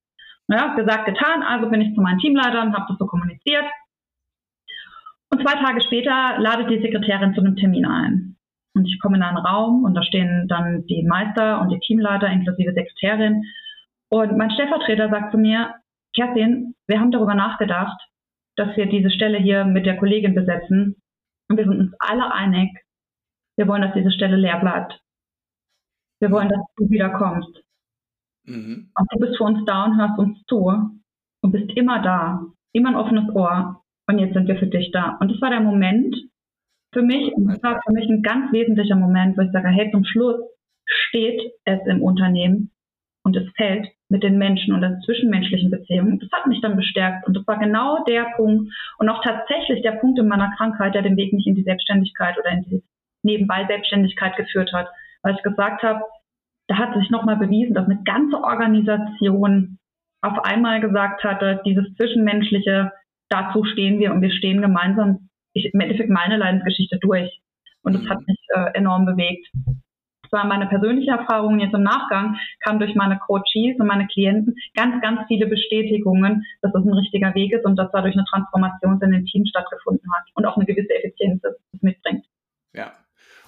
Naja, 0.48 0.75
gesagt, 0.75 1.05
getan, 1.05 1.41
also 1.41 1.70
bin 1.70 1.82
ich 1.82 1.96
zu 1.96 2.01
meinen 2.01 2.20
Teamleitern, 2.20 2.74
habe 2.75 2.86
das 2.89 2.98
so 3.00 3.08
kommuniziert 3.08 3.65
und 5.36 5.42
zwei 5.42 5.56
Tage 5.56 5.82
später 5.82 6.38
ladet 6.38 6.70
die 6.70 6.82
Sekretärin 6.82 7.34
zu 7.34 7.42
einem 7.42 7.58
Termin 7.58 7.86
ein. 7.86 8.38
Und 8.74 8.86
ich 8.86 9.00
komme 9.00 9.18
in 9.18 9.24
einen 9.24 9.38
Raum 9.38 9.84
und 9.84 9.94
da 9.94 10.04
stehen 10.04 10.48
dann 10.48 10.86
die 10.86 11.04
Meister 11.04 11.60
und 11.62 11.70
die 11.70 11.80
Teamleiter 11.80 12.27
inklusive 12.27 12.74
Sekretärin. 12.74 13.44
Und 14.10 14.38
mein 14.38 14.51
Stellvertreter 14.51 15.10
sagt 15.10 15.32
zu 15.32 15.38
mir, 15.38 15.75
Kerstin, 16.15 16.75
wir 16.88 17.00
haben 17.00 17.12
darüber 17.12 17.36
nachgedacht, 17.36 18.00
dass 18.56 18.75
wir 18.77 18.86
diese 18.86 19.10
Stelle 19.10 19.38
hier 19.38 19.65
mit 19.65 19.86
der 19.86 19.98
Kollegin 19.98 20.36
besetzen. 20.36 20.96
Und 21.50 21.58
wir 21.58 21.65
sind 21.65 21.80
uns 21.80 21.94
alle 22.00 22.34
einig, 22.34 22.72
wir 23.58 23.68
wollen, 23.68 23.82
dass 23.82 23.94
diese 23.94 24.12
Stelle 24.12 24.38
leer 24.38 24.60
bleibt. 24.60 25.00
Wir 26.22 26.32
wollen, 26.32 26.50
dass 26.50 26.62
du 26.77 26.89
wiederkommst. 26.89 27.62
Mhm. 28.46 28.89
Und 28.98 29.08
du 29.12 29.20
bist 29.20 29.38
für 29.38 29.44
uns 29.44 29.65
da 29.65 29.86
und 29.86 29.98
hörst 29.98 30.18
uns 30.18 30.44
zu 30.48 30.65
und 31.42 31.51
bist 31.51 31.70
immer 31.75 32.01
da, 32.01 32.42
immer 32.74 32.89
ein 32.89 32.96
offenes 32.96 33.30
Ohr 33.36 33.85
und 34.07 34.19
jetzt 34.19 34.33
sind 34.33 34.47
wir 34.47 34.57
für 34.57 34.67
dich 34.67 34.91
da. 34.91 35.17
Und 35.19 35.31
das 35.31 35.41
war 35.41 35.50
der 35.50 35.62
Moment 35.62 36.15
für 36.93 37.01
mich, 37.01 37.33
und 37.33 37.47
das 37.47 37.62
war 37.62 37.81
für 37.85 37.93
mich 37.93 38.07
ein 38.09 38.21
ganz 38.21 38.51
wesentlicher 38.53 38.95
Moment, 38.95 39.38
wo 39.38 39.41
ich 39.41 39.51
sage, 39.51 39.67
hey, 39.67 39.91
zum 39.91 40.05
Schluss 40.05 40.39
steht 40.85 41.41
es 41.65 41.79
im 41.88 42.01
Unternehmen 42.01 42.71
und 43.24 43.35
es 43.35 43.50
fällt 43.57 43.88
mit 44.07 44.24
den 44.24 44.38
Menschen 44.38 44.74
und 44.74 44.81
der 44.81 45.00
zwischenmenschlichen 45.00 45.71
Beziehung. 45.71 46.19
Das 46.19 46.31
hat 46.31 46.45
mich 46.47 46.62
dann 46.62 46.75
bestärkt. 46.75 47.27
Und 47.27 47.35
das 47.35 47.45
war 47.47 47.57
genau 47.57 48.03
der 48.05 48.27
Punkt 48.35 48.71
und 49.00 49.09
auch 49.09 49.24
tatsächlich 49.24 49.81
der 49.81 49.93
Punkt 49.93 50.19
in 50.19 50.27
meiner 50.27 50.53
Krankheit, 50.57 50.93
der 50.93 51.01
den 51.01 51.17
Weg 51.17 51.33
nicht 51.33 51.47
in 51.47 51.55
die 51.55 51.63
Selbstständigkeit 51.63 52.38
oder 52.38 52.51
in 52.51 52.63
die 52.63 52.83
nebenbei 53.24 53.65
Selbstständigkeit 53.65 54.38
geführt 54.38 54.71
hat. 54.74 54.88
Weil 55.24 55.35
ich 55.35 55.43
gesagt 55.43 55.81
habe, 55.81 56.01
da 56.67 56.77
hat 56.77 56.95
sich 56.95 57.09
nochmal 57.09 57.38
bewiesen, 57.38 57.74
dass 57.74 57.85
eine 57.85 58.03
ganze 58.03 58.38
Organisation 58.38 59.79
auf 60.21 60.43
einmal 60.45 60.79
gesagt 60.79 61.24
hatte, 61.24 61.62
dieses 61.65 61.93
Zwischenmenschliche, 61.95 62.91
dazu 63.29 63.63
stehen 63.63 64.00
wir 64.00 64.12
und 64.12 64.22
wir 64.22 64.32
stehen 64.32 64.62
gemeinsam 64.62 65.29
ich, 65.53 65.74
im 65.74 65.79
Endeffekt 65.79 66.10
meine 66.10 66.38
Leidensgeschichte 66.38 67.00
durch. 67.00 67.41
Und 67.82 67.94
das 67.94 68.10
hat 68.10 68.20
mich 68.27 68.38
äh, 68.50 68.77
enorm 68.77 69.05
bewegt. 69.05 69.48
Das 70.24 70.32
war 70.32 70.46
meine 70.46 70.67
persönliche 70.67 71.12
Erfahrung. 71.12 71.60
Jetzt 71.60 71.75
im 71.75 71.84
Nachgang 71.84 72.38
kam 72.63 72.79
durch 72.79 72.96
meine 72.96 73.20
Coaches 73.20 73.79
und 73.79 73.88
meine 73.88 74.08
Klienten 74.08 74.55
ganz, 74.75 75.01
ganz 75.01 75.22
viele 75.27 75.48
Bestätigungen, 75.48 76.44
dass 76.62 76.74
das 76.74 76.84
ein 76.84 76.94
richtiger 76.94 77.34
Weg 77.36 77.53
ist 77.53 77.63
und 77.63 77.75
dass 77.77 77.91
dadurch 77.91 78.15
eine 78.15 78.25
Transformation 78.25 79.00
in 79.01 79.12
den 79.12 79.25
Team 79.25 79.46
stattgefunden 79.46 80.12
hat 80.13 80.24
und 80.34 80.46
auch 80.46 80.58
eine 80.58 80.65
gewisse 80.65 80.94
Effizienz 80.96 81.41
mitbringt. 81.82 82.25
Ja. 82.74 82.91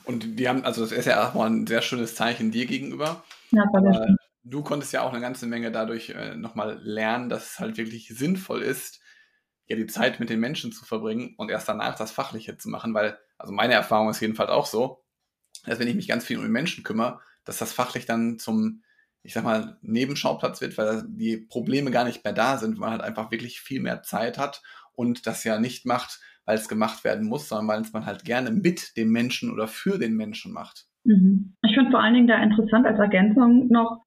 Und 0.05 0.39
die 0.39 0.47
haben, 0.47 0.63
also 0.63 0.81
das 0.81 0.91
ist 0.91 1.05
ja 1.05 1.27
auch 1.27 1.33
mal 1.33 1.49
ein 1.49 1.67
sehr 1.67 1.81
schönes 1.81 2.15
Zeichen 2.15 2.51
dir 2.51 2.65
gegenüber. 2.67 3.23
Ja, 3.51 3.65
das 3.73 3.83
war 3.83 4.09
äh, 4.09 4.15
du 4.43 4.63
konntest 4.63 4.93
ja 4.93 5.01
auch 5.01 5.11
eine 5.11 5.21
ganze 5.21 5.47
Menge 5.47 5.71
dadurch 5.71 6.11
äh, 6.11 6.35
nochmal 6.35 6.79
lernen, 6.81 7.27
dass 7.27 7.53
es 7.53 7.59
halt 7.59 7.77
wirklich 7.77 8.07
sinnvoll 8.07 8.61
ist, 8.61 9.01
ja 9.67 9.75
die 9.75 9.87
Zeit 9.87 10.19
mit 10.19 10.29
den 10.29 10.39
Menschen 10.39 10.71
zu 10.71 10.85
verbringen 10.85 11.35
und 11.37 11.51
erst 11.51 11.69
danach 11.69 11.95
das 11.97 12.11
Fachliche 12.11 12.57
zu 12.57 12.69
machen, 12.69 12.93
weil, 12.93 13.17
also 13.37 13.53
meine 13.53 13.73
Erfahrung 13.73 14.09
ist 14.09 14.21
jedenfalls 14.21 14.49
auch 14.49 14.65
so, 14.65 15.03
dass 15.65 15.79
wenn 15.79 15.87
ich 15.87 15.95
mich 15.95 16.07
ganz 16.07 16.25
viel 16.25 16.37
um 16.37 16.43
die 16.43 16.49
Menschen 16.49 16.83
kümmere, 16.83 17.19
dass 17.43 17.57
das 17.57 17.73
fachlich 17.73 18.05
dann 18.05 18.39
zum, 18.39 18.83
ich 19.23 19.33
sag 19.33 19.43
mal, 19.43 19.77
Nebenschauplatz 19.81 20.61
wird, 20.61 20.77
weil 20.77 21.03
die 21.07 21.37
Probleme 21.37 21.91
gar 21.91 22.05
nicht 22.05 22.23
mehr 22.23 22.33
da 22.33 22.57
sind, 22.57 22.79
weil 22.79 22.89
man 22.89 22.91
halt 22.91 23.01
einfach 23.01 23.31
wirklich 23.31 23.59
viel 23.59 23.81
mehr 23.81 24.03
Zeit 24.03 24.37
hat 24.37 24.61
und 24.93 25.27
das 25.27 25.43
ja 25.43 25.59
nicht 25.59 25.85
macht, 25.85 26.19
weil 26.45 26.55
es 26.55 26.69
gemacht 26.69 27.03
werden 27.03 27.27
muss, 27.27 27.49
sondern 27.49 27.67
weil 27.67 27.81
es 27.81 27.93
man 27.93 28.05
halt 28.05 28.23
gerne 28.23 28.51
mit 28.51 28.95
dem 28.95 29.11
Menschen 29.11 29.51
oder 29.51 29.67
für 29.67 29.99
den 29.99 30.15
Menschen 30.15 30.53
macht. 30.53 30.85
Mhm. 31.03 31.55
Ich 31.65 31.73
finde 31.73 31.91
vor 31.91 32.01
allen 32.01 32.13
Dingen 32.13 32.27
da 32.27 32.41
interessant 32.41 32.85
als 32.85 32.99
Ergänzung 32.99 33.67
noch, 33.67 34.03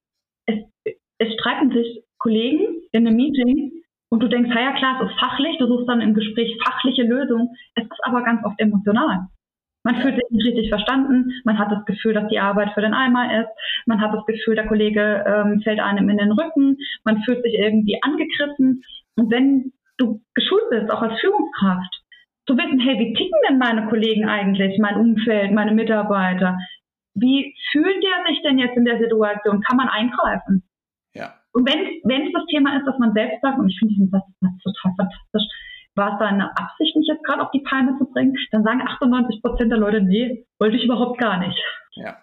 es, 0.47 0.59
es 0.85 1.35
streiten 1.35 1.71
sich 1.71 2.05
Kollegen 2.19 2.83
in 2.93 3.07
einem 3.07 3.17
Meeting 3.17 3.80
und 4.11 4.23
du 4.23 4.29
denkst, 4.29 4.51
ja 4.55 4.73
klar, 4.73 5.01
es 5.01 5.11
ist 5.11 5.21
fachlich, 5.21 5.57
du 5.59 5.67
suchst 5.67 5.89
dann 5.89 6.01
im 6.01 6.15
Gespräch 6.15 6.59
fachliche 6.65 7.05
Lösungen. 7.05 7.49
Es 7.77 7.85
ist 7.85 8.05
aber 8.05 8.23
ganz 8.23 8.45
oft 8.45 8.61
emotional. 8.61 9.29
Man 9.85 9.97
fühlt 10.03 10.17
sich 10.17 10.31
nicht 10.31 10.47
richtig 10.47 10.69
verstanden, 10.69 11.33
man 11.45 11.59
hat 11.59 11.73
das 11.73 11.87
Gefühl, 11.87 12.13
dass 12.13 12.29
die 12.29 12.39
Arbeit 12.39 12.75
für 12.75 12.83
den 12.83 12.93
Eimer 12.93 13.41
ist, 13.41 13.49
man 13.87 14.01
hat 14.03 14.13
das 14.13 14.27
Gefühl, 14.27 14.55
der 14.55 14.67
Kollege 14.67 15.25
ähm, 15.27 15.63
fällt 15.63 15.81
einem 15.81 16.11
in 16.11 16.19
den 16.19 16.33
Rücken, 16.33 16.77
man 17.05 17.23
fühlt 17.23 17.43
sich 17.43 17.55
irgendwie 17.55 17.99
angegriffen. 18.03 18.83
Und 19.17 19.31
wenn 19.31 19.73
du 19.97 20.21
geschult 20.35 20.69
bist, 20.69 20.91
auch 20.91 21.01
als 21.01 21.19
Führungskraft, 21.21 22.03
zu 22.47 22.59
wissen, 22.59 22.81
hey, 22.81 22.99
wie 22.99 23.15
ticken 23.15 23.39
denn 23.49 23.59
meine 23.59 23.87
Kollegen 23.87 24.29
eigentlich, 24.29 24.79
mein 24.79 24.97
Umfeld, 24.97 25.53
meine 25.53 25.73
Mitarbeiter? 25.73 26.59
Wie 27.15 27.55
fühlt 27.71 28.03
der 28.03 28.27
sich 28.27 28.43
denn 28.43 28.59
jetzt 28.59 28.77
in 28.77 28.85
der 28.85 28.99
Situation? 28.99 29.63
Kann 29.63 29.77
man 29.77 29.89
eingreifen? 29.89 30.65
Und 31.53 31.67
wenn 31.67 32.27
es 32.27 32.33
das 32.33 32.47
Thema 32.47 32.77
ist, 32.79 32.87
dass 32.87 32.99
man 32.99 33.13
selbst 33.13 33.41
sagt, 33.43 33.59
und 33.59 33.69
ich 33.69 33.79
finde 33.79 33.95
diesen 33.95 34.11
Satz 34.11 34.25
total 34.63 34.93
fantastisch, 34.97 35.43
war 35.97 36.13
es 36.13 36.19
da 36.19 36.27
eine 36.27 36.57
Absicht, 36.57 36.97
mich 36.97 37.09
jetzt 37.09 37.25
gerade 37.25 37.43
auf 37.43 37.51
die 37.51 37.61
Palme 37.61 37.97
zu 37.99 38.07
bringen, 38.07 38.37
dann 38.53 38.63
sagen 38.63 38.83
98 38.83 39.43
Prozent 39.43 39.71
der 39.71 39.79
Leute, 39.79 40.01
nee, 40.01 40.47
wollte 40.59 40.77
ich 40.77 40.85
überhaupt 40.85 41.19
gar 41.19 41.39
nicht. 41.39 41.59
Ja. 41.93 42.19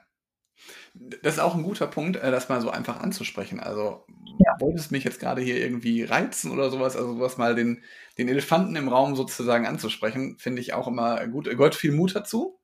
Das 1.22 1.36
ist 1.36 1.40
auch 1.40 1.54
ein 1.54 1.64
guter 1.64 1.86
Punkt, 1.86 2.16
äh, 2.16 2.32
das 2.32 2.50
mal 2.50 2.62
so 2.62 2.72
einfach 2.72 3.00
anzusprechen. 3.02 3.60
Also, 3.60 4.06
ja. 4.40 4.56
wolltest 4.60 4.90
du 4.90 4.96
mich 4.96 5.04
jetzt 5.04 5.20
gerade 5.20 5.42
hier 5.42 5.58
irgendwie 5.58 6.04
reizen 6.04 6.52
oder 6.52 6.72
sowas? 6.72 6.96
Also, 6.96 7.14
sowas 7.14 7.38
mal 7.38 7.54
den, 7.54 7.84
den 8.18 8.28
Elefanten 8.28 8.76
im 8.76 8.88
Raum 8.88 9.16
sozusagen 9.16 9.68
anzusprechen, 9.68 10.38
finde 10.40 10.62
ich 10.62 10.74
auch 10.74 10.88
immer 10.88 11.28
gut. 11.28 11.46
Gehört 11.46 11.76
viel 11.76 11.92
Mut 11.92 12.16
dazu. 12.16 12.60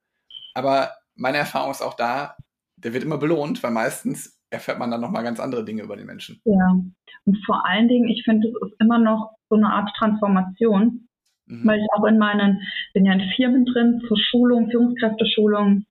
Aber 0.56 0.94
meine 1.16 1.38
Erfahrung 1.38 1.70
ist 1.70 1.84
auch 1.84 1.94
da, 1.94 2.36
der 2.78 2.94
wird 2.94 3.04
immer 3.04 3.20
belohnt, 3.20 3.62
weil 3.62 3.72
meistens 3.72 4.33
erfährt 4.54 4.80
man 4.80 4.92
dann 4.92 5.02
nochmal 5.02 5.24
ganz 5.24 5.40
andere 5.40 5.66
Dinge 5.66 5.84
über 5.84 5.98
die 5.98 6.06
Menschen. 6.06 6.40
Ja, 6.46 6.80
und 7.26 7.46
vor 7.46 7.66
allen 7.66 7.88
Dingen, 7.88 8.08
ich 8.08 8.24
finde, 8.24 8.48
es 8.48 8.72
ist 8.72 8.80
immer 8.80 9.00
noch 9.00 9.32
so 9.50 9.56
eine 9.56 9.72
Art 9.72 9.90
Transformation, 9.98 11.08
mhm. 11.48 11.68
weil 11.68 11.80
ich 11.80 11.88
auch 11.96 12.06
in 12.06 12.18
meinen, 12.18 12.62
bin 12.94 13.06
ja 13.06 13.14
in 13.14 13.32
Firmen 13.36 13.66
drin 13.66 14.02
zur 14.08 14.18
Schulung, 14.18 14.70
Führungskräfteschulung 14.70 15.86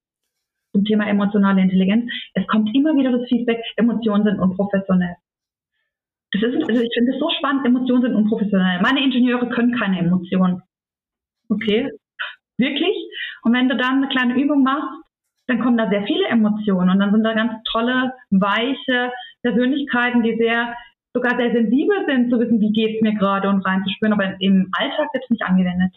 zum 0.73 0.85
Thema 0.85 1.07
emotionale 1.07 1.61
Intelligenz. 1.61 2.11
Es 2.35 2.47
kommt 2.47 2.75
immer 2.75 2.95
wieder 2.97 3.12
das 3.12 3.28
Feedback, 3.28 3.61
Emotionen 3.76 4.25
sind 4.25 4.40
unprofessionell. 4.40 5.16
Das 6.33 6.42
ist, 6.42 6.57
also 6.57 6.81
ich 6.81 6.90
finde 6.95 7.12
es 7.12 7.21
so 7.21 7.28
spannend, 7.38 7.66
Emotionen 7.66 8.02
sind 8.02 8.14
unprofessionell. 8.14 8.81
Meine 8.81 9.04
Ingenieure 9.04 9.50
können 9.50 9.78
keine 9.78 9.99
Emotionen. 9.99 10.62
Okay, 11.50 11.90
wirklich? 12.57 12.97
Und 13.42 13.52
wenn 13.52 13.69
du 13.69 13.76
dann 13.76 13.99
eine 13.99 14.09
kleine 14.09 14.40
Übung 14.40 14.62
machst, 14.62 15.01
dann 15.52 15.62
kommen 15.62 15.76
da 15.76 15.88
sehr 15.90 16.04
viele 16.04 16.26
Emotionen 16.28 16.90
und 16.90 16.99
dann 16.99 17.12
sind 17.12 17.25
da 17.25 17.35
ganz 17.35 17.52
tolle, 17.71 18.14
weiche 18.30 19.12
Persönlichkeiten, 19.42 20.23
die 20.23 20.37
sehr 20.38 20.75
sogar 21.14 21.37
sehr 21.37 21.52
sensibel 21.52 22.06
sind, 22.06 22.30
zu 22.30 22.40
wissen, 22.40 22.61
wie 22.61 22.73
geht 22.73 22.97
es 22.97 23.02
mir 23.02 23.14
gerade 23.14 23.49
und 23.50 23.61
reinzuspüren, 23.61 24.14
aber 24.14 24.40
im 24.40 24.71
Alltag 24.73 25.12
wird 25.12 25.25
es 25.25 25.30
nicht 25.30 25.42
angewendet. 25.42 25.94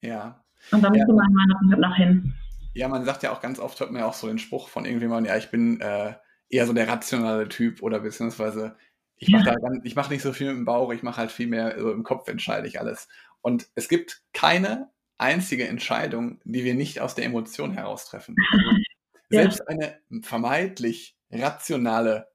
Ja. 0.00 0.44
Und 0.70 0.84
da 0.84 0.90
müsste 0.90 1.08
ja. 1.08 1.14
man 1.14 1.32
mal 1.32 1.78
nach 1.78 1.96
hin. 1.96 2.34
Ja, 2.74 2.86
man 2.86 3.04
sagt 3.04 3.24
ja 3.24 3.32
auch 3.32 3.40
ganz 3.40 3.58
oft, 3.58 3.80
hört 3.80 3.90
man 3.90 4.00
ja 4.00 4.06
auch 4.06 4.14
so 4.14 4.28
den 4.28 4.38
Spruch 4.38 4.68
von 4.68 4.84
irgendjemandem, 4.84 5.32
ja, 5.32 5.36
ich 5.36 5.50
bin 5.50 5.80
äh, 5.80 6.14
eher 6.48 6.66
so 6.66 6.72
der 6.72 6.86
rationale 6.86 7.48
Typ 7.48 7.82
oder 7.82 7.98
beziehungsweise 7.98 8.76
ich 9.16 9.28
mache 9.28 9.50
ja. 9.50 9.92
mach 9.94 10.10
nicht 10.10 10.22
so 10.22 10.32
viel 10.32 10.48
mit 10.48 10.56
dem 10.56 10.64
Bauch, 10.64 10.92
ich 10.92 11.02
mache 11.02 11.16
halt 11.16 11.32
viel 11.32 11.48
mehr 11.48 11.78
so 11.78 11.92
im 11.92 12.04
Kopf 12.04 12.28
entscheide 12.28 12.68
ich 12.68 12.80
alles. 12.80 13.08
Und 13.40 13.68
es 13.74 13.88
gibt 13.88 14.22
keine 14.32 14.88
einzige 15.18 15.68
Entscheidung, 15.68 16.40
die 16.44 16.64
wir 16.64 16.74
nicht 16.74 17.00
aus 17.00 17.14
der 17.14 17.24
Emotion 17.24 17.72
heraustreffen. 17.72 18.36
Also, 18.52 18.70
selbst 19.30 19.68
eine 19.68 19.98
vermeintlich 20.22 21.16
rationale 21.30 22.28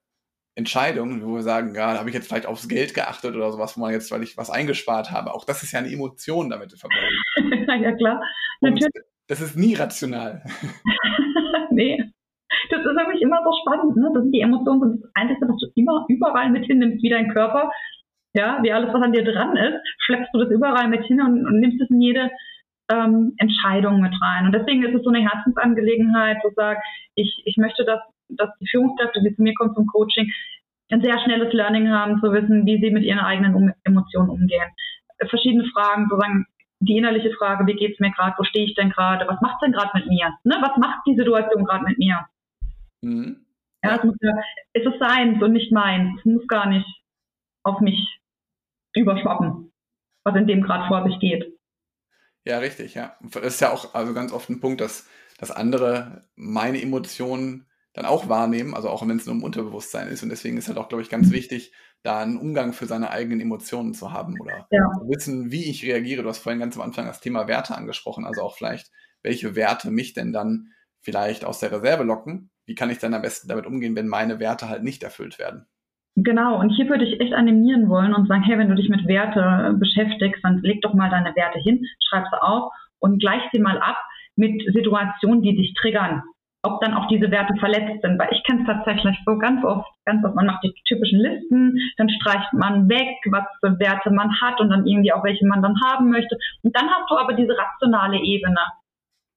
Entscheidung, 0.58 1.22
wo 1.22 1.36
wir 1.36 1.42
sagen, 1.42 1.72
ja, 1.76 1.92
da 1.92 2.00
habe 2.00 2.08
ich 2.08 2.14
jetzt 2.16 2.26
vielleicht 2.26 2.46
aufs 2.46 2.68
Geld 2.68 2.92
geachtet 2.92 3.36
oder 3.36 3.52
sowas, 3.52 3.76
wo 3.76 3.80
man 3.80 3.92
jetzt, 3.92 4.10
weil 4.10 4.24
ich 4.24 4.36
was 4.36 4.50
eingespart 4.50 5.12
habe. 5.12 5.32
Auch 5.32 5.44
das 5.44 5.62
ist 5.62 5.70
ja 5.70 5.78
eine 5.78 5.92
Emotion 5.92 6.50
damit 6.50 6.72
verbunden. 6.76 7.70
ja, 7.82 7.92
klar. 7.92 8.20
Natürlich. 8.60 8.90
das 9.28 9.40
ist 9.40 9.56
nie 9.56 9.74
rational. 9.74 10.42
nee. 11.70 12.02
Das 12.70 12.80
ist 12.80 12.86
wirklich 12.86 13.22
immer 13.22 13.38
so 13.44 13.52
spannend. 13.62 13.96
Ne? 13.96 14.10
Das 14.12 14.22
sind 14.24 14.32
die 14.32 14.40
Emotionen 14.40 14.80
sind 14.80 15.04
das 15.04 15.10
Einzige, 15.14 15.48
was 15.48 15.60
du 15.60 15.66
immer 15.76 16.04
überall 16.08 16.50
mit 16.50 16.64
hinnimmst, 16.64 17.04
wie 17.04 17.10
dein 17.10 17.32
Körper. 17.32 17.70
Ja, 18.34 18.58
wie 18.62 18.72
alles, 18.72 18.92
was 18.92 19.02
an 19.02 19.12
dir 19.12 19.24
dran 19.24 19.56
ist, 19.56 19.78
schleppst 20.00 20.30
du 20.34 20.40
das 20.40 20.50
überall 20.50 20.88
mit 20.88 21.04
hin 21.04 21.20
und, 21.20 21.46
und 21.46 21.60
nimmst 21.60 21.80
es 21.80 21.88
in 21.88 22.00
jede 22.00 22.30
ähm, 22.90 23.34
Entscheidung 23.38 24.00
mit 24.00 24.14
rein. 24.20 24.46
Und 24.46 24.52
deswegen 24.52 24.82
ist 24.84 24.94
es 24.94 25.02
so 25.02 25.10
eine 25.10 25.28
Herzensangelegenheit, 25.28 26.38
zu 26.42 26.50
sagen, 26.54 26.80
ich, 27.14 27.42
ich 27.44 27.56
möchte, 27.56 27.84
dass, 27.84 28.00
dass 28.28 28.50
die 28.60 28.68
Führungskräfte, 28.68 29.20
die 29.22 29.34
zu 29.34 29.42
mir 29.42 29.54
kommen 29.54 29.74
zum 29.74 29.86
Coaching, 29.86 30.30
ein 30.90 31.02
sehr 31.02 31.18
schnelles 31.20 31.52
Learning 31.52 31.90
haben, 31.90 32.20
zu 32.20 32.32
wissen, 32.32 32.64
wie 32.64 32.80
sie 32.80 32.90
mit 32.90 33.04
ihren 33.04 33.18
eigenen 33.18 33.54
um 33.54 33.72
Emotionen 33.84 34.30
umgehen. 34.30 34.70
Verschiedene 35.28 35.64
Fragen, 35.74 36.06
sozusagen 36.08 36.46
die 36.80 36.96
innerliche 36.96 37.32
Frage, 37.32 37.66
wie 37.66 37.74
geht's 37.74 38.00
mir 38.00 38.12
gerade, 38.12 38.36
wo 38.38 38.44
stehe 38.44 38.64
ich 38.64 38.74
denn 38.74 38.90
gerade, 38.90 39.26
was 39.26 39.40
macht 39.40 39.62
denn 39.62 39.72
gerade 39.72 39.90
mit 39.94 40.06
mir? 40.06 40.32
Ne? 40.44 40.56
Was 40.60 40.76
macht 40.78 41.00
die 41.06 41.16
Situation 41.16 41.64
gerade 41.64 41.84
mit 41.84 41.98
mir? 41.98 42.26
Mhm. 43.02 43.44
Ja, 43.84 43.96
es, 43.96 44.04
muss 44.04 44.16
ja, 44.20 44.32
es 44.72 44.84
ist 44.84 44.98
seins 44.98 45.42
und 45.42 45.52
nicht 45.52 45.72
meins. 45.72 46.18
Es 46.18 46.24
muss 46.24 46.46
gar 46.48 46.66
nicht 46.66 46.86
auf 47.64 47.80
mich 47.80 48.20
überschwappen, 48.94 49.72
was 50.24 50.36
in 50.36 50.46
dem 50.46 50.62
gerade 50.62 50.88
vor 50.88 51.04
sich 51.04 51.18
geht. 51.20 51.57
Ja, 52.48 52.60
richtig, 52.60 52.94
ja. 52.94 53.14
Das 53.20 53.42
ist 53.42 53.60
ja 53.60 53.70
auch 53.70 53.92
also 53.94 54.14
ganz 54.14 54.32
oft 54.32 54.48
ein 54.48 54.58
Punkt, 54.58 54.80
dass, 54.80 55.06
dass 55.36 55.50
andere 55.50 56.24
meine 56.34 56.80
Emotionen 56.80 57.66
dann 57.92 58.06
auch 58.06 58.30
wahrnehmen, 58.30 58.74
also 58.74 58.88
auch 58.88 59.06
wenn 59.06 59.18
es 59.18 59.26
nur 59.26 59.34
im 59.34 59.42
Unterbewusstsein 59.42 60.08
ist. 60.08 60.22
Und 60.22 60.30
deswegen 60.30 60.56
ist 60.56 60.66
halt 60.66 60.78
auch, 60.78 60.88
glaube 60.88 61.02
ich, 61.02 61.10
ganz 61.10 61.30
wichtig, 61.30 61.74
da 62.02 62.20
einen 62.20 62.38
Umgang 62.38 62.72
für 62.72 62.86
seine 62.86 63.10
eigenen 63.10 63.42
Emotionen 63.42 63.92
zu 63.92 64.12
haben 64.12 64.40
oder 64.40 64.66
ja. 64.70 64.80
zu 64.98 65.08
wissen, 65.10 65.50
wie 65.50 65.68
ich 65.68 65.84
reagiere. 65.84 66.22
Du 66.22 66.28
hast 66.30 66.38
vorhin 66.38 66.60
ganz 66.60 66.74
am 66.76 66.82
Anfang 66.82 67.04
das 67.04 67.20
Thema 67.20 67.48
Werte 67.48 67.76
angesprochen, 67.76 68.24
also 68.24 68.40
auch 68.40 68.56
vielleicht, 68.56 68.90
welche 69.22 69.54
Werte 69.54 69.90
mich 69.90 70.14
denn 70.14 70.32
dann 70.32 70.72
vielleicht 71.02 71.44
aus 71.44 71.60
der 71.60 71.70
Reserve 71.70 72.04
locken. 72.04 72.50
Wie 72.64 72.74
kann 72.74 72.88
ich 72.88 72.98
dann 72.98 73.12
am 73.12 73.20
besten 73.20 73.48
damit 73.48 73.66
umgehen, 73.66 73.94
wenn 73.94 74.08
meine 74.08 74.40
Werte 74.40 74.70
halt 74.70 74.84
nicht 74.84 75.02
erfüllt 75.02 75.38
werden? 75.38 75.66
Genau, 76.24 76.58
und 76.58 76.70
hier 76.70 76.88
würde 76.88 77.04
ich 77.04 77.20
echt 77.20 77.32
animieren 77.32 77.88
wollen 77.88 78.12
und 78.12 78.26
sagen, 78.26 78.42
hey, 78.42 78.58
wenn 78.58 78.68
du 78.68 78.74
dich 78.74 78.88
mit 78.88 79.06
Werte 79.06 79.76
beschäftigst, 79.78 80.42
dann 80.42 80.58
leg 80.62 80.82
doch 80.82 80.92
mal 80.92 81.10
deine 81.10 81.34
Werte 81.36 81.60
hin, 81.60 81.84
schreib 82.08 82.24
sie 82.28 82.42
auf 82.42 82.72
und 82.98 83.20
gleich 83.20 83.42
sie 83.52 83.60
mal 83.60 83.78
ab 83.78 83.96
mit 84.34 84.60
Situationen, 84.74 85.42
die 85.42 85.54
dich 85.54 85.74
triggern. 85.74 86.24
Ob 86.64 86.80
dann 86.80 86.94
auch 86.94 87.06
diese 87.06 87.30
Werte 87.30 87.54
verletzt 87.60 88.02
sind, 88.02 88.18
weil 88.18 88.30
ich 88.32 88.42
kenne 88.42 88.62
es 88.62 88.66
tatsächlich 88.66 89.16
so 89.24 89.38
ganz 89.38 89.62
oft, 89.64 89.88
ganz 90.06 90.24
oft, 90.24 90.34
man 90.34 90.46
macht 90.46 90.64
die 90.64 90.74
typischen 90.88 91.20
Listen, 91.20 91.78
dann 91.98 92.10
streicht 92.10 92.52
man 92.52 92.88
weg, 92.88 93.14
was 93.30 93.44
für 93.60 93.78
Werte 93.78 94.10
man 94.10 94.40
hat 94.40 94.60
und 94.60 94.70
dann 94.70 94.88
irgendwie 94.88 95.12
auch 95.12 95.22
welche 95.22 95.46
man 95.46 95.62
dann 95.62 95.80
haben 95.84 96.10
möchte. 96.10 96.36
Und 96.64 96.76
dann 96.76 96.90
hast 96.90 97.08
du 97.08 97.16
aber 97.16 97.34
diese 97.34 97.56
rationale 97.56 98.18
Ebene. 98.18 98.60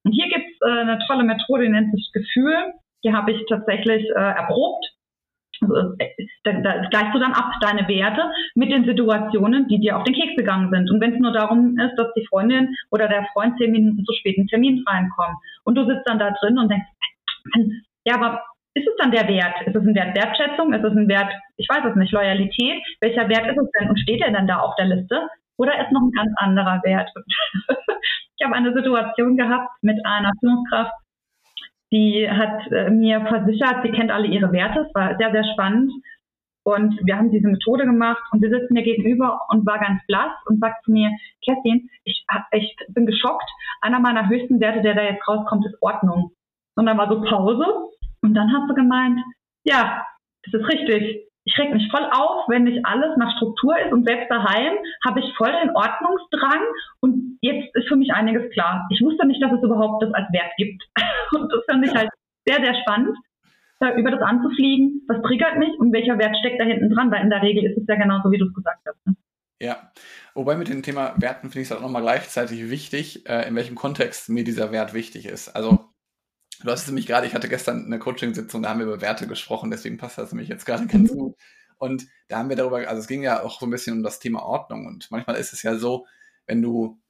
Und 0.04 0.10
hier 0.10 0.28
gibt 0.28 0.46
es 0.50 0.68
äh, 0.68 0.80
eine 0.80 0.98
tolle 1.06 1.22
Methode, 1.22 1.62
die 1.62 1.70
nennt 1.70 1.94
sich 1.94 2.10
Gefühl. 2.12 2.56
Die 3.04 3.12
habe 3.12 3.30
ich 3.30 3.46
tatsächlich 3.48 4.04
äh, 4.10 4.18
erprobt 4.18 4.84
da, 6.44 6.52
da 6.52 6.88
gleichst 6.88 7.14
du 7.14 7.18
dann 7.18 7.32
ab 7.32 7.52
deine 7.60 7.86
Werte 7.88 8.30
mit 8.54 8.70
den 8.70 8.84
Situationen, 8.84 9.68
die 9.68 9.80
dir 9.80 9.96
auf 9.96 10.04
den 10.04 10.14
Keks 10.14 10.36
gegangen 10.36 10.70
sind. 10.70 10.90
Und 10.90 11.00
wenn 11.00 11.14
es 11.14 11.20
nur 11.20 11.32
darum 11.32 11.78
ist, 11.78 11.96
dass 11.96 12.12
die 12.14 12.26
Freundin 12.26 12.74
oder 12.90 13.08
der 13.08 13.26
Freund 13.32 13.56
zehn 13.58 13.72
Minuten 13.72 14.04
zu 14.04 14.12
spät 14.14 14.36
in 14.36 14.46
Termin 14.46 14.84
reinkommt 14.86 15.36
und 15.64 15.76
du 15.76 15.86
sitzt 15.86 16.06
dann 16.06 16.18
da 16.18 16.30
drin 16.40 16.58
und 16.58 16.70
denkst, 16.70 16.86
ja, 18.04 18.14
aber 18.14 18.42
ist 18.74 18.88
es 18.88 18.96
dann 18.98 19.10
der 19.10 19.28
Wert? 19.28 19.66
Ist 19.66 19.76
es 19.76 19.86
ein 19.86 19.94
Wert 19.94 20.16
Wertschätzung? 20.16 20.72
Ist 20.72 20.84
es 20.84 20.92
ein 20.92 21.08
Wert, 21.08 21.32
ich 21.56 21.68
weiß 21.68 21.84
es 21.90 21.96
nicht, 21.96 22.12
Loyalität? 22.12 22.82
Welcher 23.00 23.28
Wert 23.28 23.46
ist 23.46 23.58
es 23.58 23.70
denn? 23.78 23.88
Und 23.88 24.00
steht 24.00 24.22
er 24.22 24.32
denn 24.32 24.46
da 24.46 24.60
auf 24.60 24.74
der 24.76 24.86
Liste? 24.86 25.28
Oder 25.58 25.78
ist 25.80 25.92
noch 25.92 26.00
ein 26.00 26.12
ganz 26.12 26.32
anderer 26.36 26.80
Wert? 26.82 27.10
ich 28.36 28.44
habe 28.44 28.54
eine 28.54 28.72
Situation 28.72 29.36
gehabt 29.36 29.68
mit 29.82 30.04
einer 30.06 30.32
Führungskraft, 30.40 30.92
die 31.92 32.28
hat 32.28 32.72
äh, 32.72 32.90
mir 32.90 33.20
versichert, 33.20 33.82
sie 33.84 33.92
kennt 33.92 34.10
alle 34.10 34.26
ihre 34.26 34.50
Werte. 34.50 34.86
Es 34.88 34.94
war 34.94 35.16
sehr, 35.18 35.30
sehr 35.30 35.44
spannend. 35.52 35.92
Und 36.64 36.98
wir 37.04 37.16
haben 37.16 37.30
diese 37.30 37.48
Methode 37.48 37.84
gemacht 37.84 38.22
und 38.30 38.40
sie 38.40 38.48
sitzt 38.48 38.70
mir 38.70 38.82
gegenüber 38.82 39.40
und 39.48 39.66
war 39.66 39.78
ganz 39.78 40.00
blass 40.06 40.32
und 40.46 40.60
sagt 40.60 40.84
zu 40.84 40.92
mir, 40.92 41.10
Kerstin, 41.44 41.90
ich, 42.04 42.24
ich 42.52 42.76
bin 42.88 43.04
geschockt. 43.04 43.48
Einer 43.80 43.98
meiner 44.00 44.28
höchsten 44.28 44.60
Werte, 44.60 44.80
der 44.80 44.94
da 44.94 45.02
jetzt 45.02 45.26
rauskommt, 45.26 45.66
ist 45.66 45.76
Ordnung. 45.82 46.32
Und 46.76 46.86
dann 46.86 46.96
war 46.98 47.08
so 47.08 47.20
Pause. 47.20 47.66
Und 48.22 48.34
dann 48.34 48.52
hat 48.52 48.68
sie 48.68 48.74
gemeint, 48.74 49.20
ja, 49.64 50.06
das 50.44 50.60
ist 50.60 50.68
richtig. 50.68 51.26
Ich 51.44 51.58
reg 51.58 51.72
mich 51.72 51.90
voll 51.90 52.04
auf, 52.04 52.48
wenn 52.48 52.64
nicht 52.64 52.84
alles 52.86 53.16
nach 53.16 53.36
Struktur 53.36 53.76
ist 53.78 53.92
und 53.92 54.04
selbst 54.06 54.30
daheim 54.30 54.74
habe 55.04 55.20
ich 55.20 55.34
voll 55.36 55.50
den 55.50 55.74
Ordnungsdrang 55.74 56.62
und 57.00 57.38
jetzt 57.40 57.74
ist 57.74 57.88
für 57.88 57.96
mich 57.96 58.12
einiges 58.12 58.50
klar. 58.52 58.86
Ich 58.90 59.00
wusste 59.00 59.26
nicht, 59.26 59.42
dass 59.42 59.52
es 59.52 59.62
überhaupt 59.62 60.02
das 60.02 60.14
als 60.14 60.32
Wert 60.32 60.52
gibt. 60.56 60.84
Und 61.32 61.50
das 61.50 61.64
fand 61.68 61.84
ich 61.86 61.94
halt 61.94 62.10
sehr, 62.46 62.62
sehr 62.62 62.74
spannend, 62.82 63.16
da 63.80 63.94
über 63.96 64.10
das 64.10 64.20
anzufliegen. 64.20 65.02
Was 65.08 65.22
triggert 65.22 65.56
mich 65.58 65.70
und 65.78 65.92
welcher 65.92 66.18
Wert 66.18 66.36
steckt 66.36 66.60
da 66.60 66.64
hinten 66.64 66.90
dran? 66.90 67.10
Weil 67.10 67.22
in 67.22 67.30
der 67.30 67.42
Regel 67.42 67.64
ist 67.64 67.78
es 67.78 67.86
ja 67.88 67.94
genauso, 67.94 68.30
wie 68.30 68.38
du 68.38 68.46
es 68.46 68.54
gesagt 68.54 68.82
hast. 68.86 69.06
Ne? 69.06 69.16
Ja, 69.62 69.92
wobei 70.34 70.56
mit 70.56 70.68
dem 70.68 70.82
Thema 70.82 71.14
Werten 71.16 71.48
finde 71.48 71.62
ich 71.62 71.70
es 71.70 71.72
auch 71.76 71.80
nochmal 71.80 72.02
gleichzeitig 72.02 72.68
wichtig, 72.68 73.28
äh, 73.28 73.48
in 73.48 73.54
welchem 73.54 73.76
Kontext 73.76 74.28
mir 74.28 74.44
dieser 74.44 74.72
Wert 74.72 74.92
wichtig 74.92 75.24
ist. 75.24 75.48
Also 75.48 75.91
Du 76.62 76.70
hast 76.70 76.82
es 76.82 76.86
nämlich 76.86 77.06
gerade, 77.06 77.26
ich 77.26 77.34
hatte 77.34 77.48
gestern 77.48 77.86
eine 77.86 77.98
Coaching-Sitzung, 77.98 78.62
da 78.62 78.70
haben 78.70 78.78
wir 78.78 78.86
über 78.86 79.00
Werte 79.00 79.26
gesprochen, 79.26 79.70
deswegen 79.70 79.98
passt 79.98 80.18
das 80.18 80.32
nämlich 80.32 80.48
jetzt 80.48 80.64
gerade 80.64 80.86
ganz 80.86 81.12
mhm. 81.12 81.18
gut. 81.18 81.36
Und 81.78 82.06
da 82.28 82.38
haben 82.38 82.48
wir 82.48 82.56
darüber, 82.56 82.86
also 82.88 83.00
es 83.00 83.08
ging 83.08 83.22
ja 83.22 83.42
auch 83.42 83.58
so 83.58 83.66
ein 83.66 83.70
bisschen 83.70 83.96
um 83.96 84.02
das 84.04 84.20
Thema 84.20 84.44
Ordnung. 84.44 84.86
Und 84.86 85.10
manchmal 85.10 85.36
ist 85.36 85.52
es 85.52 85.62
ja 85.62 85.76
so, 85.76 86.06
wenn 86.46 86.62
du 86.62 87.00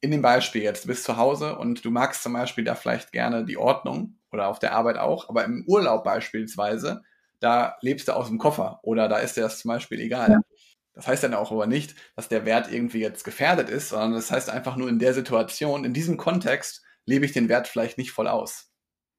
in 0.00 0.10
dem 0.10 0.22
Beispiel 0.22 0.62
jetzt, 0.62 0.84
du 0.84 0.88
bist 0.88 1.04
zu 1.04 1.16
Hause 1.16 1.56
und 1.56 1.84
du 1.84 1.90
magst 1.90 2.22
zum 2.22 2.34
Beispiel 2.34 2.64
da 2.64 2.74
vielleicht 2.74 3.10
gerne 3.10 3.44
die 3.44 3.56
Ordnung 3.56 4.18
oder 4.30 4.48
auf 4.48 4.58
der 4.58 4.72
Arbeit 4.74 4.98
auch, 4.98 5.28
aber 5.28 5.44
im 5.44 5.64
Urlaub 5.66 6.04
beispielsweise, 6.04 7.02
da 7.40 7.76
lebst 7.80 8.08
du 8.08 8.12
aus 8.12 8.28
dem 8.28 8.38
Koffer 8.38 8.80
oder 8.82 9.08
da 9.08 9.16
ist 9.16 9.36
dir 9.36 9.42
das 9.42 9.60
zum 9.60 9.70
Beispiel 9.70 10.00
egal. 10.00 10.30
Ja. 10.30 10.40
Das 10.92 11.06
heißt 11.06 11.22
dann 11.22 11.34
auch 11.34 11.52
aber 11.52 11.66
nicht, 11.66 11.94
dass 12.16 12.28
der 12.28 12.44
Wert 12.44 12.70
irgendwie 12.70 13.00
jetzt 13.00 13.24
gefährdet 13.24 13.70
ist, 13.70 13.90
sondern 13.90 14.12
das 14.12 14.30
heißt 14.30 14.50
einfach 14.50 14.76
nur 14.76 14.88
in 14.88 14.98
der 14.98 15.14
Situation, 15.14 15.84
in 15.84 15.94
diesem 15.94 16.16
Kontext 16.16 16.82
lebe 17.06 17.24
ich 17.24 17.32
den 17.32 17.48
Wert 17.48 17.68
vielleicht 17.68 17.98
nicht 17.98 18.10
voll 18.10 18.28
aus. 18.28 18.67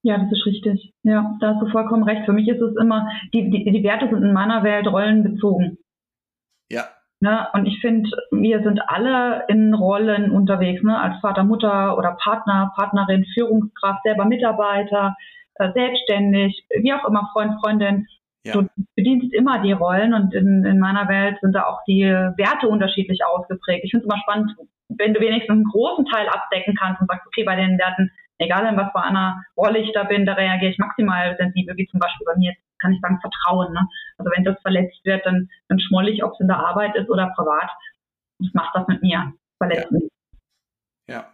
Ja, 0.01 0.18
das 0.18 0.32
ist 0.32 0.46
richtig. 0.46 0.94
Ja, 1.03 1.36
da 1.41 1.53
hast 1.53 1.62
du 1.62 1.70
vollkommen 1.72 2.03
recht. 2.03 2.25
Für 2.25 2.34
mich 2.34 2.48
ist 2.48 2.62
es 2.62 2.75
immer, 2.77 3.10
die, 3.34 3.50
die, 3.50 3.65
die 3.65 3.84
Werte 3.84 4.08
sind 4.10 4.24
in 4.24 4.34
meiner 4.34 4.63
Welt 4.63 4.88
rollenbezogen. 4.88 5.77
Ja. 6.70 6.86
Ne? 7.22 7.48
Und 7.53 7.65
ich 7.65 7.82
finde, 7.82 8.10
wir 8.32 8.63
sind 8.63 8.79
alle 8.88 9.44
in 9.50 9.74
Rollen 9.74 10.32
unterwegs, 10.32 10.82
ne? 10.84 10.98
als 10.98 11.20
Vater, 11.20 11.44
Mutter 11.44 11.98
oder 11.98 12.18
Partner, 12.24 12.72
Partnerin, 12.75 13.25
Führungskraft, 13.34 14.03
selber 14.03 14.24
Mitarbeiter, 14.24 15.15
äh, 15.56 15.72
selbstständig, 15.74 16.65
wie 16.82 16.94
auch 16.94 17.06
immer, 17.06 17.29
Freund, 17.34 17.60
Freundin. 17.60 18.08
Ja. 18.46 18.53
Du 18.53 18.70
bedienst 18.96 19.34
immer 19.34 19.62
die 19.62 19.74
Rollen 19.74 20.13
und 20.13 20.34
in, 20.34 20.63
in 20.63 20.79
meiner 20.79 21.10
Welt 21.10 21.38
sind 21.41 21.53
da 21.53 21.65
auch 21.65 21.82
die 21.86 22.03
Werte 22.03 22.70
unterschiedlich 22.70 23.20
ausgeprägt. 23.25 23.84
Ich 23.84 23.91
finde 23.91 24.06
es 24.06 24.10
immer 24.10 24.22
spannend, 24.22 24.56
wenn 24.88 25.13
du 25.13 25.20
wenigstens 25.20 25.51
einen 25.51 25.65
großen 25.65 26.06
Teil 26.06 26.27
abdecken 26.29 26.74
kannst 26.79 27.01
und 27.01 27.08
sagst, 27.08 27.27
okay, 27.27 27.44
bei 27.44 27.58
den 27.58 27.77
Werten 27.77 28.10
egal 28.39 28.65
in 28.65 28.77
was 28.77 28.91
für 28.91 29.01
einer 29.01 29.43
Rolle 29.55 29.79
ich 29.79 29.91
da 29.93 30.03
bin, 30.03 30.25
da 30.25 30.34
reagiere 30.34 30.72
ich 30.72 30.77
maximal 30.77 31.36
sensibel, 31.38 31.75
wie 31.77 31.88
zum 31.88 32.00
Beispiel 32.00 32.25
bei 32.25 32.36
mir, 32.38 32.53
kann 32.79 32.93
ich 32.93 33.01
sagen, 33.01 33.19
Vertrauen. 33.22 33.74
Ne? 33.74 33.88
Also 34.17 34.31
wenn 34.36 34.43
das 34.43 34.60
verletzt 34.62 35.00
wird, 35.03 35.25
dann, 35.25 35.50
dann 35.67 35.79
schmoll 35.79 36.10
ich, 36.10 36.24
ob 36.24 36.34
es 36.34 36.39
in 36.39 36.48
der 36.48 36.58
Arbeit 36.58 36.96
ist 36.96 37.10
oder 37.10 37.31
privat. 37.36 37.69
Das 38.39 38.53
macht 38.53 38.75
das 38.75 38.88
mit 38.88 39.01
mir, 39.01 39.34
verletzt 39.58 39.88
ja. 39.91 40.00
Ja, 41.08 41.34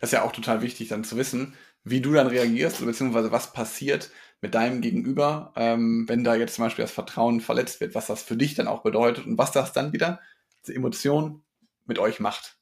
das 0.00 0.12
ist 0.12 0.12
ja 0.12 0.22
auch 0.22 0.32
total 0.32 0.62
wichtig, 0.62 0.88
dann 0.88 1.04
zu 1.04 1.16
wissen, 1.16 1.54
wie 1.84 2.00
du 2.00 2.12
dann 2.12 2.26
reagierst, 2.26 2.84
beziehungsweise 2.84 3.32
was 3.32 3.52
passiert 3.52 4.10
mit 4.40 4.54
deinem 4.54 4.80
Gegenüber, 4.80 5.52
ähm, 5.56 6.06
wenn 6.08 6.24
da 6.24 6.34
jetzt 6.34 6.54
zum 6.54 6.64
Beispiel 6.64 6.82
das 6.82 6.92
Vertrauen 6.92 7.40
verletzt 7.40 7.80
wird, 7.80 7.94
was 7.94 8.06
das 8.06 8.22
für 8.22 8.36
dich 8.36 8.54
dann 8.54 8.66
auch 8.66 8.82
bedeutet 8.82 9.26
und 9.26 9.38
was 9.38 9.52
das 9.52 9.72
dann 9.72 9.92
wieder, 9.92 10.20
diese 10.62 10.74
Emotion 10.74 11.42
mit 11.84 11.98
euch 11.98 12.20
macht. 12.20 12.59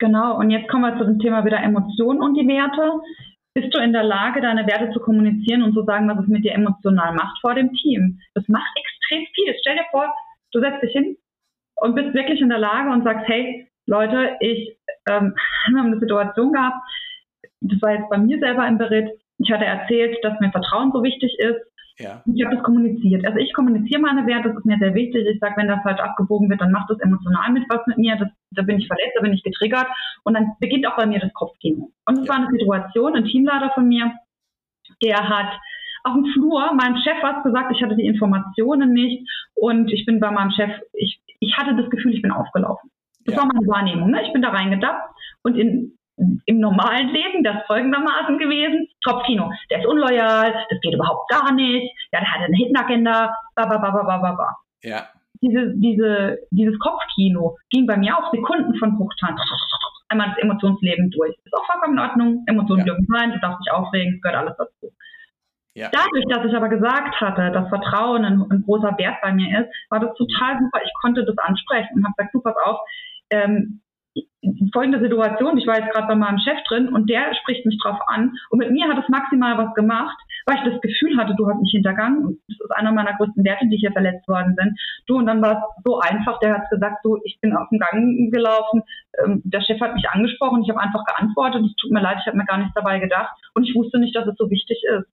Genau, 0.00 0.38
und 0.38 0.50
jetzt 0.50 0.68
kommen 0.68 0.82
wir 0.82 0.98
zu 0.98 1.04
dem 1.04 1.18
Thema 1.18 1.44
wieder 1.44 1.62
Emotionen 1.62 2.22
und 2.22 2.34
die 2.34 2.48
Werte. 2.48 3.00
Bist 3.52 3.74
du 3.74 3.78
in 3.78 3.92
der 3.92 4.02
Lage, 4.02 4.40
deine 4.40 4.66
Werte 4.66 4.90
zu 4.92 5.00
kommunizieren 5.00 5.62
und 5.62 5.74
zu 5.74 5.84
sagen, 5.84 6.08
was 6.08 6.24
es 6.24 6.28
mit 6.28 6.42
dir 6.42 6.54
emotional 6.54 7.12
macht 7.14 7.38
vor 7.40 7.54
dem 7.54 7.72
Team? 7.74 8.18
Das 8.34 8.48
macht 8.48 8.72
extrem 8.74 9.26
viel. 9.34 9.54
Stell 9.60 9.76
dir 9.76 9.84
vor, 9.90 10.12
du 10.52 10.60
setzt 10.60 10.82
dich 10.82 10.92
hin 10.92 11.16
und 11.76 11.94
bist 11.94 12.14
wirklich 12.14 12.40
in 12.40 12.48
der 12.48 12.58
Lage 12.58 12.90
und 12.90 13.04
sagst, 13.04 13.28
hey, 13.28 13.68
Leute, 13.86 14.36
ich 14.40 14.78
ähm, 15.08 15.34
wir 15.68 15.78
haben 15.78 15.92
eine 15.92 16.00
Situation 16.00 16.52
gehabt, 16.52 16.80
das 17.60 17.82
war 17.82 17.92
jetzt 17.92 18.08
bei 18.08 18.16
mir 18.16 18.38
selber 18.38 18.66
im 18.66 18.78
Bericht, 18.78 19.12
ich 19.38 19.52
hatte 19.52 19.66
erzählt, 19.66 20.16
dass 20.22 20.40
mir 20.40 20.50
Vertrauen 20.50 20.92
so 20.92 21.02
wichtig 21.02 21.38
ist 21.38 21.60
ja. 22.00 22.22
Ich 22.24 22.44
habe 22.44 22.56
das 22.56 22.64
kommuniziert. 22.64 23.24
Also 23.26 23.38
ich 23.38 23.52
kommuniziere 23.52 24.00
meine 24.00 24.26
Werte, 24.26 24.48
das 24.48 24.58
ist 24.58 24.66
mir 24.66 24.78
sehr 24.78 24.94
wichtig. 24.94 25.26
Ich 25.26 25.38
sage, 25.40 25.54
wenn 25.56 25.68
das 25.68 25.82
falsch 25.82 26.00
abgebogen 26.00 26.48
wird, 26.48 26.60
dann 26.60 26.72
macht 26.72 26.90
das 26.90 26.98
emotional 27.00 27.52
mit 27.52 27.64
was 27.68 27.86
mit 27.86 27.98
mir. 27.98 28.16
Das, 28.16 28.28
da 28.52 28.62
bin 28.62 28.78
ich 28.78 28.86
verletzt, 28.86 29.12
da 29.16 29.22
bin 29.22 29.32
ich 29.32 29.42
getriggert. 29.42 29.86
Und 30.24 30.34
dann 30.34 30.52
beginnt 30.60 30.86
auch 30.86 30.96
bei 30.96 31.06
mir 31.06 31.20
das 31.20 31.32
Kopfkino. 31.34 31.90
Und 32.06 32.18
es 32.18 32.26
ja. 32.26 32.32
war 32.32 32.40
eine 32.40 32.50
Situation, 32.50 33.14
ein 33.14 33.24
Teamleiter 33.24 33.70
von 33.74 33.86
mir, 33.86 34.12
der 35.02 35.28
hat 35.28 35.52
auf 36.04 36.14
dem 36.14 36.24
Flur 36.32 36.72
meinem 36.74 36.96
Chef 36.96 37.22
was 37.22 37.42
gesagt, 37.42 37.72
ich 37.76 37.82
hatte 37.82 37.96
die 37.96 38.06
Informationen 38.06 38.92
nicht 38.92 39.28
und 39.54 39.92
ich 39.92 40.06
bin 40.06 40.18
bei 40.18 40.30
meinem 40.30 40.50
Chef, 40.50 40.70
ich, 40.94 41.20
ich 41.40 41.56
hatte 41.56 41.76
das 41.76 41.90
Gefühl, 41.90 42.14
ich 42.14 42.22
bin 42.22 42.30
aufgelaufen. 42.30 42.90
Das 43.24 43.34
ja. 43.34 43.42
war 43.42 43.48
meine 43.52 43.66
Wahrnehmung. 43.66 44.10
Ne? 44.10 44.22
Ich 44.26 44.32
bin 44.32 44.42
da 44.42 44.48
reingedappt 44.48 45.14
und 45.42 45.56
in 45.56 45.98
im 46.46 46.60
normalen 46.60 47.08
Leben 47.08 47.42
das 47.42 47.66
folgendermaßen 47.66 48.38
gewesen. 48.38 48.88
Top-Kino. 49.02 49.50
Der 49.70 49.80
ist 49.80 49.86
unloyal, 49.86 50.52
das 50.68 50.80
geht 50.80 50.94
überhaupt 50.94 51.30
gar 51.30 51.52
nicht. 51.52 51.92
Ja, 52.12 52.20
der 52.20 52.32
hat 52.32 52.42
eine 52.42 52.56
Hidden 52.56 52.76
Agenda, 52.76 53.34
ba, 53.54 53.66
ba, 53.66 53.78
ba, 53.78 53.90
ba, 53.90 54.18
ba, 54.18 54.32
ba. 54.32 54.56
Ja. 54.82 55.06
Diese, 55.42 55.72
diese, 55.76 56.38
dieses 56.50 56.78
Kopfkino 56.78 57.56
ging 57.70 57.86
bei 57.86 57.96
mir 57.96 58.16
auch 58.16 58.30
Sekunden 58.30 58.74
von 58.76 58.96
Bruchteilen. 58.96 59.38
Einmal 60.08 60.28
das 60.28 60.38
Emotionsleben 60.38 61.10
durch. 61.10 61.34
Ist 61.44 61.54
auch 61.54 61.64
vollkommen 61.66 61.96
in 61.96 62.04
Ordnung. 62.04 62.44
Emotionen 62.46 62.80
ja. 62.80 62.92
dürfen 62.92 63.06
sein, 63.08 63.32
du 63.32 63.40
darfst 63.40 63.60
dich 63.60 63.72
aufregen, 63.72 64.20
gehört 64.20 64.38
alles 64.38 64.56
dazu. 64.58 64.92
Ja. 65.74 65.88
Dadurch, 65.92 66.24
dass 66.28 66.44
ich 66.44 66.54
aber 66.54 66.68
gesagt 66.68 67.20
hatte, 67.20 67.52
dass 67.52 67.68
Vertrauen 67.68 68.24
ein, 68.24 68.44
ein, 68.50 68.62
großer 68.64 68.98
Wert 68.98 69.16
bei 69.22 69.32
mir 69.32 69.60
ist, 69.60 69.70
war 69.88 70.00
das 70.00 70.14
total 70.16 70.58
super. 70.58 70.80
Ich 70.84 70.92
konnte 71.00 71.24
das 71.24 71.38
ansprechen 71.38 71.94
und 71.94 72.04
habe 72.04 72.14
gesagt, 72.16 72.34
du 72.34 72.40
pass 72.42 72.56
auf, 72.64 72.80
ähm, 73.30 73.80
folgende 74.72 75.00
Situation, 75.00 75.58
ich 75.58 75.66
war 75.66 75.78
jetzt 75.78 75.92
gerade 75.92 76.08
bei 76.08 76.14
meinem 76.14 76.38
Chef 76.38 76.58
drin 76.68 76.88
und 76.88 77.08
der 77.10 77.34
spricht 77.34 77.66
mich 77.66 77.78
drauf 77.82 77.98
an 78.06 78.32
und 78.50 78.58
mit 78.58 78.70
mir 78.70 78.88
hat 78.88 78.98
es 78.98 79.08
maximal 79.08 79.58
was 79.58 79.74
gemacht, 79.74 80.16
weil 80.46 80.56
ich 80.56 80.72
das 80.72 80.80
Gefühl 80.80 81.16
hatte, 81.18 81.34
du 81.36 81.46
hast 81.48 81.60
mich 81.60 81.70
hintergangen 81.72 82.24
und 82.24 82.40
das 82.48 82.58
ist 82.60 82.70
einer 82.72 82.92
meiner 82.92 83.14
größten 83.16 83.44
Werte, 83.44 83.66
die 83.68 83.76
hier 83.76 83.92
verletzt 83.92 84.26
worden 84.28 84.54
sind. 84.58 84.78
Du 85.06 85.18
und 85.18 85.26
dann 85.26 85.42
war 85.42 85.52
es 85.52 85.82
so 85.84 85.98
einfach, 86.00 86.38
der 86.40 86.54
hat 86.54 86.70
gesagt, 86.70 87.04
du, 87.04 87.18
ich 87.24 87.38
bin 87.40 87.54
auf 87.54 87.68
dem 87.68 87.78
Gang 87.78 88.32
gelaufen, 88.32 88.82
ähm, 89.22 89.42
der 89.44 89.60
Chef 89.60 89.80
hat 89.80 89.94
mich 89.94 90.08
angesprochen, 90.08 90.62
ich 90.62 90.70
habe 90.70 90.80
einfach 90.80 91.04
geantwortet, 91.04 91.64
es 91.66 91.76
tut 91.76 91.90
mir 91.90 92.00
leid, 92.00 92.18
ich 92.20 92.26
habe 92.26 92.36
mir 92.36 92.46
gar 92.46 92.58
nichts 92.58 92.74
dabei 92.74 92.98
gedacht 92.98 93.32
und 93.54 93.64
ich 93.64 93.74
wusste 93.74 93.98
nicht, 93.98 94.16
dass 94.16 94.26
es 94.26 94.36
so 94.36 94.50
wichtig 94.50 94.82
ist. 94.96 95.08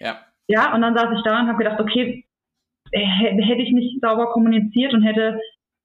Ja. 0.00 0.16
Ja, 0.46 0.74
und 0.74 0.82
dann 0.82 0.94
saß 0.94 1.08
ich 1.16 1.22
da 1.24 1.40
und 1.40 1.48
habe 1.48 1.58
gedacht, 1.58 1.80
okay, 1.80 2.26
hätte 2.92 3.62
ich 3.62 3.72
nicht 3.72 4.00
sauber 4.02 4.30
kommuniziert 4.30 4.92
und 4.92 5.02
hätte 5.02 5.40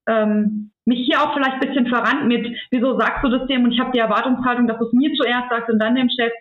ähm, 0.08 0.72
mich 0.90 1.06
hier 1.06 1.22
auch 1.22 1.34
vielleicht 1.34 1.62
ein 1.62 1.68
bisschen 1.68 1.88
verrannt 1.88 2.26
mit, 2.26 2.58
wieso 2.72 2.98
sagst 2.98 3.24
du 3.24 3.30
das 3.30 3.48
dem 3.48 3.64
und 3.64 3.72
ich 3.72 3.80
habe 3.80 3.92
die 3.92 4.00
Erwartungshaltung, 4.00 4.68
dass 4.68 4.80
du 4.80 4.86
es 4.86 4.94
mir 4.94 5.14
zuerst 5.14 5.50
sagst 5.50 5.70
und 5.70 5.80
dann 5.80 5.96
dem 5.96 6.10
Chef. 6.10 6.34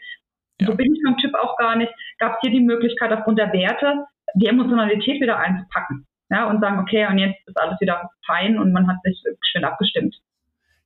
Ja. 0.61 0.69
So 0.69 0.75
bin 0.75 0.93
ich 0.93 1.01
beim 1.05 1.19
Typ 1.19 1.35
auch 1.35 1.57
gar 1.59 1.77
nicht. 1.77 1.93
Gab 2.19 2.33
es 2.33 2.39
hier 2.41 2.51
die 2.51 2.65
Möglichkeit, 2.65 3.13
aufgrund 3.13 3.39
der 3.39 3.53
Werte 3.53 4.07
die 4.35 4.47
Emotionalität 4.47 5.21
wieder 5.21 5.39
einzupacken. 5.39 6.07
Ja, 6.31 6.47
und 6.49 6.61
sagen, 6.61 6.79
okay, 6.79 7.07
und 7.07 7.19
jetzt 7.19 7.39
ist 7.47 7.59
alles 7.59 7.81
wieder 7.81 8.11
fein 8.27 8.59
und 8.59 8.73
man 8.73 8.87
hat 8.87 8.97
sich 9.03 9.23
schön 9.51 9.65
abgestimmt. 9.65 10.17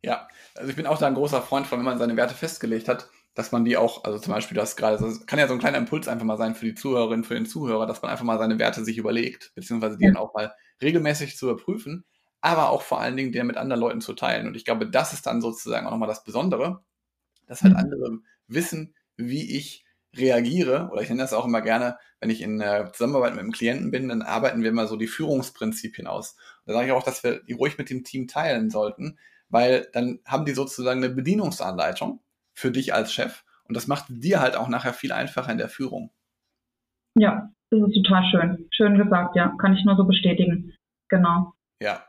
Ja, 0.05 0.29
also 0.57 0.71
ich 0.71 0.77
bin 0.77 0.87
auch 0.87 0.99
da 0.99 1.07
ein 1.07 1.15
großer 1.15 1.43
Freund 1.43 1.67
von, 1.67 1.79
wenn 1.79 1.85
man 1.85 1.99
seine 1.99 2.17
Werte 2.17 2.35
festgelegt 2.35 2.89
hat, 2.89 3.09
dass 3.35 3.51
man 3.51 3.65
die 3.65 3.77
auch, 3.77 4.05
also 4.05 4.19
zum 4.19 4.35
Beispiel 4.35 4.57
das 4.57 4.77
gerade, 4.77 4.99
das 4.99 5.27
kann 5.27 5.39
ja 5.39 5.49
so 5.49 5.55
ein 5.55 5.61
kleiner 5.61 5.79
Impuls 5.79 6.07
einfach 6.07 6.27
mal 6.27 6.37
sein 6.37 6.55
für 6.55 6.67
die 6.67 6.75
Zuhörerin, 6.75 7.25
für 7.25 7.35
den 7.35 7.47
Zuhörer, 7.47 7.87
dass 7.87 8.03
man 8.03 8.11
einfach 8.11 8.25
mal 8.25 8.39
seine 8.39 8.59
Werte 8.59 8.85
sich 8.85 8.99
überlegt, 8.99 9.53
beziehungsweise 9.55 9.97
die 9.99 10.07
dann 10.07 10.17
auch 10.17 10.35
mal 10.35 10.53
regelmäßig 10.81 11.37
zu 11.37 11.51
überprüfen 11.51 12.05
aber 12.43 12.71
auch 12.71 12.83
vor 12.83 13.01
allen 13.01 13.17
Dingen 13.17 13.33
der 13.33 13.45
mit 13.45 13.57
anderen 13.57 13.81
Leuten 13.81 14.01
zu 14.01 14.13
teilen. 14.13 14.47
Und 14.47 14.57
ich 14.57 14.65
glaube, 14.65 14.87
das 14.87 15.13
ist 15.13 15.27
dann 15.27 15.41
sozusagen 15.41 15.87
auch 15.87 15.93
nochmal 15.93 16.09
das 16.09 16.25
Besondere, 16.25 16.85
dass 17.47 17.63
halt 17.63 17.73
mhm. 17.73 17.79
andere 17.79 18.19
wissen, 18.49 18.95
wie 19.17 19.57
ich 19.57 19.87
reagiere, 20.15 20.91
oder 20.93 21.01
ich 21.01 21.09
nenne 21.09 21.23
das 21.23 21.33
auch 21.33 21.47
immer 21.47 21.63
gerne, 21.63 21.97
wenn 22.21 22.29
ich 22.29 22.43
in 22.43 22.61
äh, 22.61 22.91
Zusammenarbeit 22.93 23.33
mit 23.33 23.41
einem 23.41 23.53
Klienten 23.53 23.91
bin, 23.91 24.09
dann 24.09 24.21
arbeiten 24.21 24.63
wir 24.63 24.69
immer 24.69 24.87
so 24.87 24.97
die 24.97 25.07
Führungsprinzipien 25.07 26.07
aus. 26.07 26.37
Und 26.65 26.73
da 26.73 26.75
sage 26.75 26.89
ich 26.89 26.93
auch, 26.93 27.03
dass 27.03 27.25
wir 27.25 27.43
die 27.43 27.55
ruhig 27.55 27.79
mit 27.79 27.89
dem 27.89 28.05
Team 28.05 28.29
teilen 28.29 28.69
sollten, 28.69 29.19
weil 29.49 29.89
dann 29.93 30.21
haben 30.27 30.45
die 30.45 30.53
sozusagen 30.53 31.03
eine 31.03 31.15
Bedienungsanleitung 31.15 32.21
für 32.53 32.71
dich 32.71 32.93
als 32.93 33.13
Chef 33.13 33.45
und 33.73 33.77
das 33.77 33.87
macht 33.87 34.05
dir 34.09 34.41
halt 34.41 34.57
auch 34.57 34.69
nachher 34.69 34.93
viel 34.93 35.13
einfacher 35.13 35.51
in 35.51 35.59
der 35.59 35.71
Führung. 35.71 36.11
Ja, 37.15 37.51
das 37.71 37.81
ist 37.89 37.95
total 37.95 38.25
schön. 38.31 38.69
Schön 38.71 38.99
gesagt, 38.99 39.35
ja. 39.37 39.55
Kann 39.59 39.75
ich 39.75 39.85
nur 39.85 39.97
so 39.97 40.05
bestätigen. 40.05 40.75
Genau. 41.09 41.55
Ja, 41.81 42.05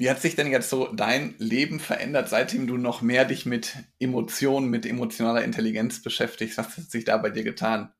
wie 0.00 0.08
hat 0.08 0.18
sich 0.18 0.34
denn 0.34 0.50
jetzt 0.50 0.70
so 0.70 0.88
dein 0.96 1.34
Leben 1.38 1.78
verändert, 1.78 2.30
seitdem 2.30 2.66
du 2.66 2.78
noch 2.78 3.02
mehr 3.02 3.26
dich 3.26 3.44
mit 3.44 3.76
Emotionen, 4.00 4.70
mit 4.70 4.86
emotionaler 4.86 5.44
Intelligenz 5.44 6.02
beschäftigst? 6.02 6.56
Was 6.56 6.78
hat 6.78 6.84
sich 6.84 7.04
da 7.04 7.18
bei 7.18 7.28
dir 7.28 7.44
getan? 7.44 7.90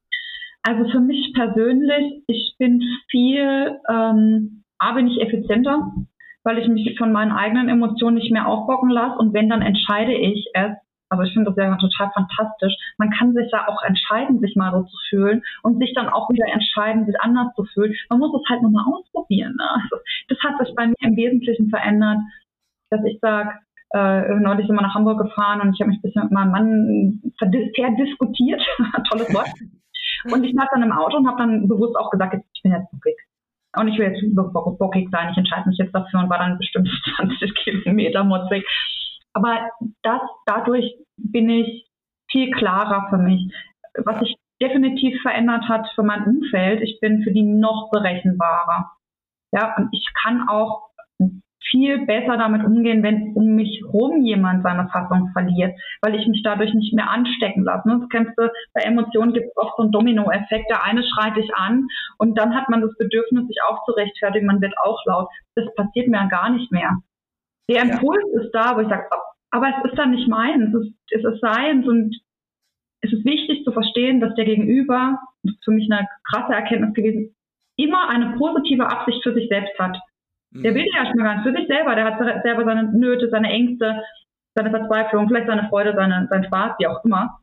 Also 0.62 0.90
für 0.90 1.00
mich 1.00 1.30
persönlich, 1.34 2.22
ich 2.26 2.54
bin 2.58 2.82
viel, 3.10 3.78
ähm, 3.90 4.64
A, 4.78 4.92
bin 4.92 5.08
ich 5.08 5.20
effizienter, 5.20 5.92
weil 6.42 6.58
ich 6.58 6.68
mich 6.68 6.96
von 6.96 7.12
meinen 7.12 7.32
eigenen 7.32 7.68
Emotionen 7.68 8.16
nicht 8.16 8.32
mehr 8.32 8.48
aufbocken 8.48 8.88
lasse 8.88 9.18
und 9.18 9.34
wenn, 9.34 9.50
dann 9.50 9.60
entscheide 9.60 10.14
ich 10.14 10.46
es 10.54 10.72
Also 11.10 11.24
ich 11.24 11.32
finde 11.34 11.50
das 11.50 11.56
ja 11.56 11.76
total 11.76 12.10
fantastisch. 12.14 12.74
Man 12.96 13.10
kann 13.10 13.34
sich 13.34 13.50
ja 13.52 13.66
auch 13.68 13.82
entscheiden, 13.82 14.40
sich 14.40 14.54
mal 14.54 14.70
so 14.72 14.84
zu 14.84 14.96
fühlen 15.08 15.42
und 15.62 15.78
sich 15.78 15.92
dann 15.94 16.08
auch 16.08 16.30
wieder 16.30 16.46
entscheiden, 16.46 17.04
sich 17.04 17.20
anders 17.20 17.52
zu 17.56 17.64
fühlen. 17.64 17.94
Man 18.08 18.20
muss 18.20 18.32
es 18.34 18.48
halt 18.48 18.62
nur 18.62 18.70
mal 18.70 18.86
ausprobieren. 18.86 19.56
Ne? 19.58 19.64
Also 19.82 19.96
das 20.28 20.38
hat 20.44 20.64
sich 20.64 20.74
bei 20.76 20.86
mir 20.86 20.94
im 21.00 21.16
Wesentlichen 21.16 21.68
verändert, 21.68 22.18
dass 22.90 23.04
ich 23.04 23.18
sage, 23.20 23.50
äh, 23.92 24.34
neulich 24.38 24.66
sind 24.68 24.76
wir 24.76 24.82
nach 24.82 24.94
Hamburg 24.94 25.18
gefahren 25.18 25.60
und 25.60 25.74
ich 25.74 25.80
habe 25.80 25.90
mich 25.90 25.98
ein 25.98 26.02
bisschen 26.02 26.22
mit 26.22 26.32
meinem 26.32 26.52
Mann 26.52 27.22
verdiskutiert. 27.38 28.62
Tolles 29.10 29.34
Wort. 29.34 29.50
Und 30.32 30.44
ich 30.44 30.54
saß 30.54 30.68
dann 30.72 30.82
im 30.82 30.92
Auto 30.92 31.16
und 31.16 31.26
habe 31.26 31.38
dann 31.38 31.66
bewusst 31.66 31.96
auch 31.96 32.10
gesagt, 32.10 32.36
ich 32.52 32.62
bin 32.62 32.72
jetzt 32.72 32.90
bockig. 32.92 33.16
Und 33.76 33.88
ich 33.88 33.98
will 33.98 34.12
jetzt 34.12 34.22
bockig 34.34 35.08
sein, 35.10 35.30
ich 35.30 35.38
entscheide 35.38 35.68
mich 35.68 35.78
jetzt 35.78 35.94
dafür 35.94 36.20
und 36.20 36.30
war 36.30 36.38
dann 36.38 36.58
bestimmt 36.58 36.88
20 37.16 37.54
Kilometer 37.54 38.22
mutzig. 38.24 38.64
Aber 39.32 39.70
das, 40.02 40.20
dadurch 40.46 40.96
bin 41.16 41.48
ich 41.50 41.88
viel 42.30 42.50
klarer 42.52 43.08
für 43.10 43.18
mich. 43.18 43.52
Was 44.04 44.20
sich 44.20 44.36
definitiv 44.60 45.20
verändert 45.22 45.68
hat 45.68 45.88
für 45.94 46.02
mein 46.02 46.24
Umfeld, 46.24 46.82
ich 46.82 47.00
bin 47.00 47.22
für 47.22 47.32
die 47.32 47.42
noch 47.42 47.90
berechenbarer. 47.90 48.90
Ja, 49.52 49.74
und 49.76 49.88
ich 49.92 50.06
kann 50.22 50.48
auch 50.48 50.90
viel 51.70 52.04
besser 52.06 52.36
damit 52.36 52.64
umgehen, 52.64 53.02
wenn 53.02 53.34
um 53.34 53.54
mich 53.54 53.82
rum 53.92 54.24
jemand 54.24 54.62
seine 54.62 54.88
Fassung 54.88 55.30
verliert, 55.32 55.78
weil 56.02 56.14
ich 56.14 56.26
mich 56.26 56.42
dadurch 56.42 56.72
nicht 56.74 56.94
mehr 56.94 57.10
anstecken 57.10 57.62
lasse. 57.62 57.88
Ne? 57.88 57.98
Das 58.00 58.08
kennst 58.08 58.32
du, 58.36 58.48
bei 58.74 58.82
Emotionen 58.82 59.32
gibt 59.32 59.46
es 59.46 59.56
oft 59.56 59.76
so 59.76 59.82
einen 59.82 59.92
Dominoeffekt. 59.92 60.70
Der 60.70 60.84
eine 60.84 61.02
schreit 61.02 61.36
dich 61.36 61.54
an 61.54 61.86
und 62.18 62.38
dann 62.38 62.54
hat 62.54 62.68
man 62.68 62.80
das 62.80 62.96
Bedürfnis, 62.96 63.46
sich 63.46 63.58
auch 63.68 63.84
zu 63.84 63.92
rechtfertigen, 63.92 64.46
man 64.46 64.60
wird 64.60 64.74
auch 64.82 64.98
laut. 65.06 65.28
Das 65.54 65.66
passiert 65.74 66.08
mir 66.08 66.26
gar 66.28 66.50
nicht 66.50 66.72
mehr. 66.72 66.98
Der 67.70 67.82
Impuls 67.82 68.24
ja. 68.34 68.42
ist 68.42 68.50
da, 68.52 68.76
wo 68.76 68.80
ich 68.80 68.88
sage, 68.88 69.06
oh, 69.12 69.20
aber 69.52 69.68
es 69.68 69.90
ist 69.90 69.98
dann 69.98 70.10
nicht 70.10 70.28
meins, 70.28 70.74
es 70.74 70.86
ist, 70.86 70.94
es 71.10 71.24
ist 71.24 71.40
seins 71.40 71.86
und 71.86 72.16
es 73.02 73.12
ist 73.12 73.24
wichtig 73.24 73.64
zu 73.64 73.72
verstehen, 73.72 74.20
dass 74.20 74.34
der 74.34 74.44
Gegenüber, 74.44 75.20
das 75.42 75.54
ist 75.54 75.64
für 75.64 75.70
mich 75.70 75.90
eine 75.90 76.06
krasse 76.24 76.52
Erkenntnis 76.52 76.94
gewesen, 76.94 77.34
immer 77.76 78.08
eine 78.08 78.36
positive 78.36 78.86
Absicht 78.86 79.22
für 79.22 79.32
sich 79.32 79.48
selbst 79.48 79.78
hat. 79.78 79.96
Der 80.52 80.74
will 80.74 80.84
ja 80.84 81.04
erstmal 81.04 81.24
gar 81.24 81.34
nicht 81.36 81.46
für 81.46 81.56
sich 81.56 81.68
selber. 81.68 81.94
Der 81.94 82.04
hat 82.04 82.42
selber 82.42 82.64
seine 82.64 82.92
Nöte, 82.92 83.30
seine 83.30 83.50
Ängste, 83.50 84.02
seine 84.54 84.70
Verzweiflung, 84.70 85.28
vielleicht 85.28 85.46
seine 85.46 85.68
Freude, 85.68 85.94
seine, 85.94 86.26
sein 86.28 86.44
Spaß, 86.44 86.74
wie 86.78 86.88
auch 86.88 87.04
immer. 87.04 87.38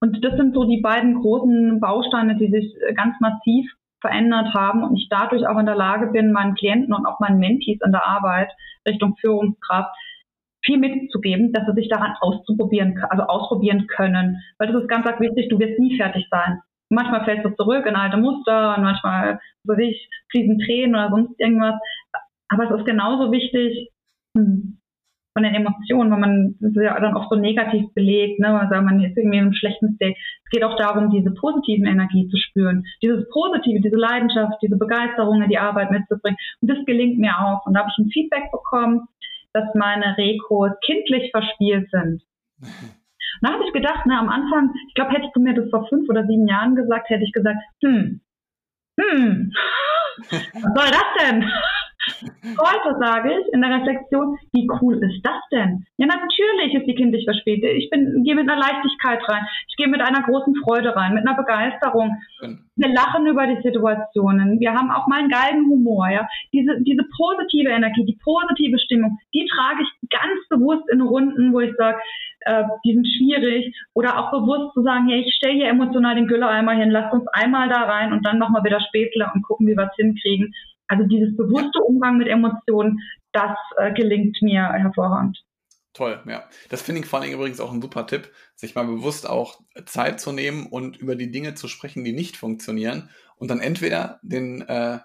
Und 0.00 0.22
das 0.24 0.36
sind 0.36 0.54
so 0.54 0.64
die 0.64 0.80
beiden 0.80 1.14
großen 1.14 1.78
Bausteine, 1.78 2.36
die 2.36 2.50
sich 2.50 2.74
ganz 2.96 3.14
massiv 3.20 3.72
verändert 4.04 4.52
haben 4.54 4.82
und 4.84 4.96
ich 4.96 5.08
dadurch 5.08 5.46
auch 5.46 5.58
in 5.58 5.66
der 5.66 5.74
Lage 5.74 6.08
bin, 6.08 6.32
meinen 6.32 6.54
Klienten 6.54 6.92
und 6.92 7.06
auch 7.06 7.20
meinen 7.20 7.38
Mentees 7.38 7.78
in 7.84 7.92
der 7.92 8.06
Arbeit 8.06 8.50
Richtung 8.86 9.16
Führungskraft 9.20 9.94
viel 10.64 10.78
mitzugeben, 10.78 11.52
dass 11.52 11.66
sie 11.66 11.74
sich 11.74 11.88
daran 11.88 12.14
auszuprobieren, 12.20 13.02
also 13.08 13.24
ausprobieren 13.24 13.86
können. 13.86 14.42
Weil 14.58 14.72
das 14.72 14.82
ist 14.82 14.88
ganz, 14.88 15.04
ganz 15.04 15.20
wichtig, 15.20 15.48
du 15.48 15.58
wirst 15.58 15.78
nie 15.78 15.96
fertig 15.96 16.26
sein 16.30 16.60
manchmal 16.94 17.24
fällst 17.24 17.44
du 17.44 17.50
zurück 17.50 17.86
in 17.86 17.96
alte 17.96 18.16
Muster 18.16 18.76
und 18.76 18.82
manchmal, 18.82 19.40
so 19.64 19.76
wie 19.76 19.90
ich, 19.90 20.08
fließen 20.30 20.58
Tränen 20.60 20.94
oder 20.94 21.10
sonst 21.10 21.38
irgendwas. 21.38 21.74
Aber 22.48 22.64
es 22.64 22.78
ist 22.78 22.86
genauso 22.86 23.32
wichtig, 23.32 23.90
hm, 24.36 24.78
von 25.34 25.42
den 25.42 25.54
Emotionen, 25.54 26.10
weil 26.12 26.20
man 26.20 26.54
das 26.60 26.70
ist 26.70 26.82
ja 26.82 26.98
dann 26.98 27.14
auch 27.14 27.28
so 27.28 27.36
negativ 27.36 27.92
belegt, 27.92 28.38
ne? 28.38 28.58
Also 28.58 28.80
man 28.80 29.02
ist 29.02 29.16
irgendwie 29.16 29.38
in 29.38 29.44
einem 29.44 29.52
schlechten 29.52 29.94
State. 29.96 30.14
Es 30.44 30.50
geht 30.50 30.62
auch 30.62 30.76
darum, 30.76 31.10
diese 31.10 31.32
positiven 31.32 31.86
Energie 31.86 32.28
zu 32.28 32.36
spüren, 32.36 32.84
dieses 33.02 33.28
Positive, 33.30 33.80
diese 33.80 33.96
Leidenschaft, 33.96 34.62
diese 34.62 34.78
Begeisterung 34.78 35.42
in 35.42 35.48
die 35.48 35.58
Arbeit 35.58 35.90
mitzubringen. 35.90 36.38
Und 36.60 36.70
das 36.70 36.78
gelingt 36.86 37.18
mir 37.18 37.34
auch. 37.38 37.66
Und 37.66 37.74
da 37.74 37.80
habe 37.80 37.90
ich 37.90 37.98
ein 37.98 38.10
Feedback 38.10 38.50
bekommen, 38.52 39.08
dass 39.52 39.74
meine 39.74 40.16
Rekos 40.16 40.70
kindlich 40.86 41.30
verspielt 41.32 41.90
sind. 41.90 42.22
da 43.42 43.52
habe 43.52 43.64
ich 43.66 43.72
gedacht, 43.72 44.04
na, 44.06 44.20
am 44.20 44.28
Anfang, 44.28 44.72
ich 44.88 44.94
glaube, 44.94 45.12
hättest 45.12 45.34
du 45.34 45.40
mir 45.40 45.54
das 45.54 45.68
vor 45.68 45.88
fünf 45.88 46.08
oder 46.08 46.24
sieben 46.26 46.46
Jahren 46.46 46.76
gesagt, 46.76 47.10
hätte 47.10 47.24
ich 47.24 47.32
gesagt, 47.32 47.58
hm, 47.82 48.20
hm, 49.00 49.50
was 50.30 50.62
soll 50.62 50.90
das 50.90 51.08
denn? 51.20 51.44
Heute 52.06 52.98
sage 53.00 53.32
ich 53.40 53.52
in 53.52 53.62
der 53.62 53.80
Reflexion, 53.80 54.36
wie 54.52 54.68
cool 54.80 55.02
ist 55.02 55.22
das 55.22 55.40
denn? 55.50 55.86
Ja, 55.96 56.06
natürlich 56.06 56.74
ist 56.74 56.86
die 56.86 56.94
kindlich 56.94 57.24
verspätet. 57.24 57.70
Ich 57.76 57.90
bin, 57.90 58.22
gehe 58.24 58.34
mit 58.34 58.48
einer 58.48 58.60
Leichtigkeit 58.60 59.20
rein. 59.28 59.46
Ich 59.68 59.76
gehe 59.76 59.88
mit 59.88 60.00
einer 60.00 60.22
großen 60.22 60.54
Freude 60.64 60.94
rein, 60.94 61.14
mit 61.14 61.26
einer 61.26 61.36
Begeisterung. 61.36 62.16
Wir 62.76 62.88
lachen 62.88 63.26
über 63.26 63.46
die 63.46 63.62
Situationen. 63.62 64.60
Wir 64.60 64.74
haben 64.74 64.90
auch 64.90 65.06
mal 65.06 65.20
einen 65.20 65.30
geilen 65.30 65.66
Humor, 65.66 66.08
ja. 66.08 66.26
Diese, 66.52 66.82
diese 66.82 67.04
positive 67.16 67.70
Energie, 67.70 68.04
die 68.04 68.18
positive 68.22 68.78
Stimmung, 68.78 69.18
die 69.32 69.46
trage 69.46 69.82
ich 69.82 70.08
ganz 70.10 70.48
bewusst 70.48 70.88
in 70.90 71.00
Runden, 71.00 71.52
wo 71.52 71.60
ich 71.60 71.74
sage, 71.76 71.98
äh, 72.40 72.64
die 72.84 72.94
sind 72.94 73.06
schwierig. 73.06 73.74
Oder 73.94 74.18
auch 74.18 74.30
bewusst 74.30 74.74
zu 74.74 74.82
sagen, 74.82 75.08
hey, 75.08 75.24
ich 75.26 75.34
stelle 75.36 75.54
hier 75.54 75.68
emotional 75.68 76.14
den 76.14 76.26
Gülleimer 76.26 76.72
hin, 76.72 76.90
lass 76.90 77.12
uns 77.12 77.26
einmal 77.32 77.68
da 77.68 77.82
rein 77.82 78.12
und 78.12 78.26
dann 78.26 78.38
nochmal 78.38 78.64
wieder 78.64 78.80
Spätle 78.80 79.30
und 79.34 79.42
gucken, 79.42 79.66
wie 79.66 79.76
wir 79.76 79.88
es 79.90 79.96
hinkriegen. 79.96 80.52
Also 80.88 81.04
dieses 81.04 81.36
bewusste 81.36 81.80
Umgang 81.80 82.18
mit 82.18 82.28
Emotionen, 82.28 83.00
das 83.32 83.56
äh, 83.76 83.92
gelingt 83.92 84.40
mir 84.42 84.68
hervorragend. 84.72 85.44
Toll, 85.94 86.20
ja. 86.26 86.44
Das 86.70 86.82
finde 86.82 87.00
ich 87.00 87.06
vor 87.06 87.20
allem 87.20 87.32
übrigens 87.32 87.60
auch 87.60 87.72
ein 87.72 87.80
super 87.80 88.06
Tipp, 88.06 88.32
sich 88.56 88.74
mal 88.74 88.84
bewusst 88.84 89.28
auch 89.28 89.60
Zeit 89.86 90.20
zu 90.20 90.32
nehmen 90.32 90.66
und 90.66 90.96
über 90.96 91.14
die 91.14 91.30
Dinge 91.30 91.54
zu 91.54 91.68
sprechen, 91.68 92.04
die 92.04 92.12
nicht 92.12 92.36
funktionieren 92.36 93.10
und 93.36 93.48
dann 93.48 93.60
entweder 93.60 94.18
den, 94.22 94.62
äh, 94.62 94.98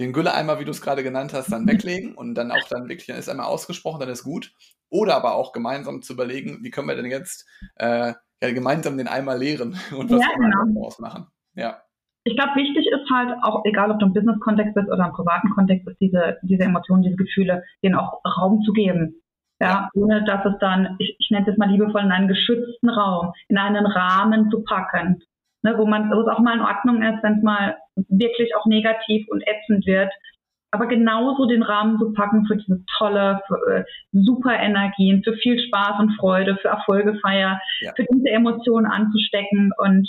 den 0.00 0.12
Gülleimer, 0.12 0.58
wie 0.58 0.64
du 0.64 0.72
es 0.72 0.82
gerade 0.82 1.04
genannt 1.04 1.32
hast, 1.32 1.52
dann 1.52 1.68
weglegen 1.68 2.14
und 2.16 2.34
dann 2.34 2.50
auch 2.50 2.68
dann 2.68 2.88
wirklich, 2.88 3.06
dann 3.06 3.16
ist 3.16 3.28
einmal 3.28 3.46
ausgesprochen, 3.46 4.00
dann 4.00 4.08
ist 4.08 4.24
gut. 4.24 4.52
Oder 4.88 5.14
aber 5.14 5.34
auch 5.34 5.52
gemeinsam 5.52 6.02
zu 6.02 6.14
überlegen, 6.14 6.58
wie 6.62 6.70
können 6.70 6.88
wir 6.88 6.96
denn 6.96 7.06
jetzt 7.06 7.46
äh, 7.76 8.14
ja, 8.42 8.52
gemeinsam 8.52 8.98
den 8.98 9.08
Eimer 9.08 9.36
leeren 9.36 9.78
und 9.96 10.10
was 10.10 10.20
ja, 10.20 10.28
genau. 10.36 10.80
daraus 10.80 10.98
machen. 10.98 11.28
Ja 11.54 11.83
ich 12.24 12.36
glaube, 12.36 12.56
wichtig 12.56 12.86
ist 12.86 13.10
halt 13.10 13.36
auch, 13.42 13.64
egal 13.64 13.90
ob 13.90 13.98
du 13.98 14.06
im 14.06 14.14
Business-Kontext 14.14 14.74
bist 14.74 14.88
oder 14.88 15.06
im 15.06 15.12
privaten 15.12 15.50
Kontext, 15.50 15.86
ist 15.86 16.00
diese, 16.00 16.38
diese 16.42 16.64
Emotionen, 16.64 17.02
diese 17.02 17.16
Gefühle, 17.16 17.62
denen 17.82 17.94
auch 17.94 18.20
Raum 18.24 18.62
zu 18.62 18.72
geben. 18.72 19.20
Ja, 19.60 19.88
ohne 19.94 20.24
dass 20.24 20.44
es 20.44 20.58
dann, 20.58 20.96
ich, 20.98 21.14
ich 21.18 21.30
nenne 21.30 21.42
es 21.42 21.48
jetzt 21.48 21.58
mal 21.58 21.70
liebevoll, 21.70 22.02
in 22.02 22.12
einen 22.12 22.28
geschützten 22.28 22.88
Raum, 22.88 23.32
in 23.48 23.56
einen 23.56 23.86
Rahmen 23.86 24.50
zu 24.50 24.64
packen. 24.64 25.22
Ne, 25.62 25.78
wo 25.78 25.86
man, 25.86 26.10
wo 26.10 26.20
es 26.20 26.28
auch 26.28 26.40
mal 26.40 26.56
in 26.56 26.60
Ordnung 26.60 27.02
ist, 27.02 27.22
wenn 27.22 27.38
es 27.38 27.42
mal 27.42 27.76
wirklich 28.08 28.54
auch 28.56 28.66
negativ 28.66 29.26
und 29.28 29.42
ätzend 29.46 29.86
wird. 29.86 30.12
Aber 30.72 30.86
genauso 30.86 31.46
den 31.46 31.62
Rahmen 31.62 31.98
zu 31.98 32.12
packen 32.12 32.46
für 32.46 32.56
diese 32.56 32.84
tolle, 32.98 33.40
für, 33.46 33.72
äh, 33.72 33.84
super 34.12 34.58
Energien, 34.58 35.22
für 35.22 35.34
viel 35.34 35.58
Spaß 35.58 36.00
und 36.00 36.16
Freude, 36.18 36.56
für 36.60 36.68
Erfolgefeier, 36.68 37.60
ja. 37.80 37.92
für 37.96 38.04
diese 38.12 38.28
Emotionen 38.28 38.86
anzustecken 38.86 39.70
und 39.78 40.08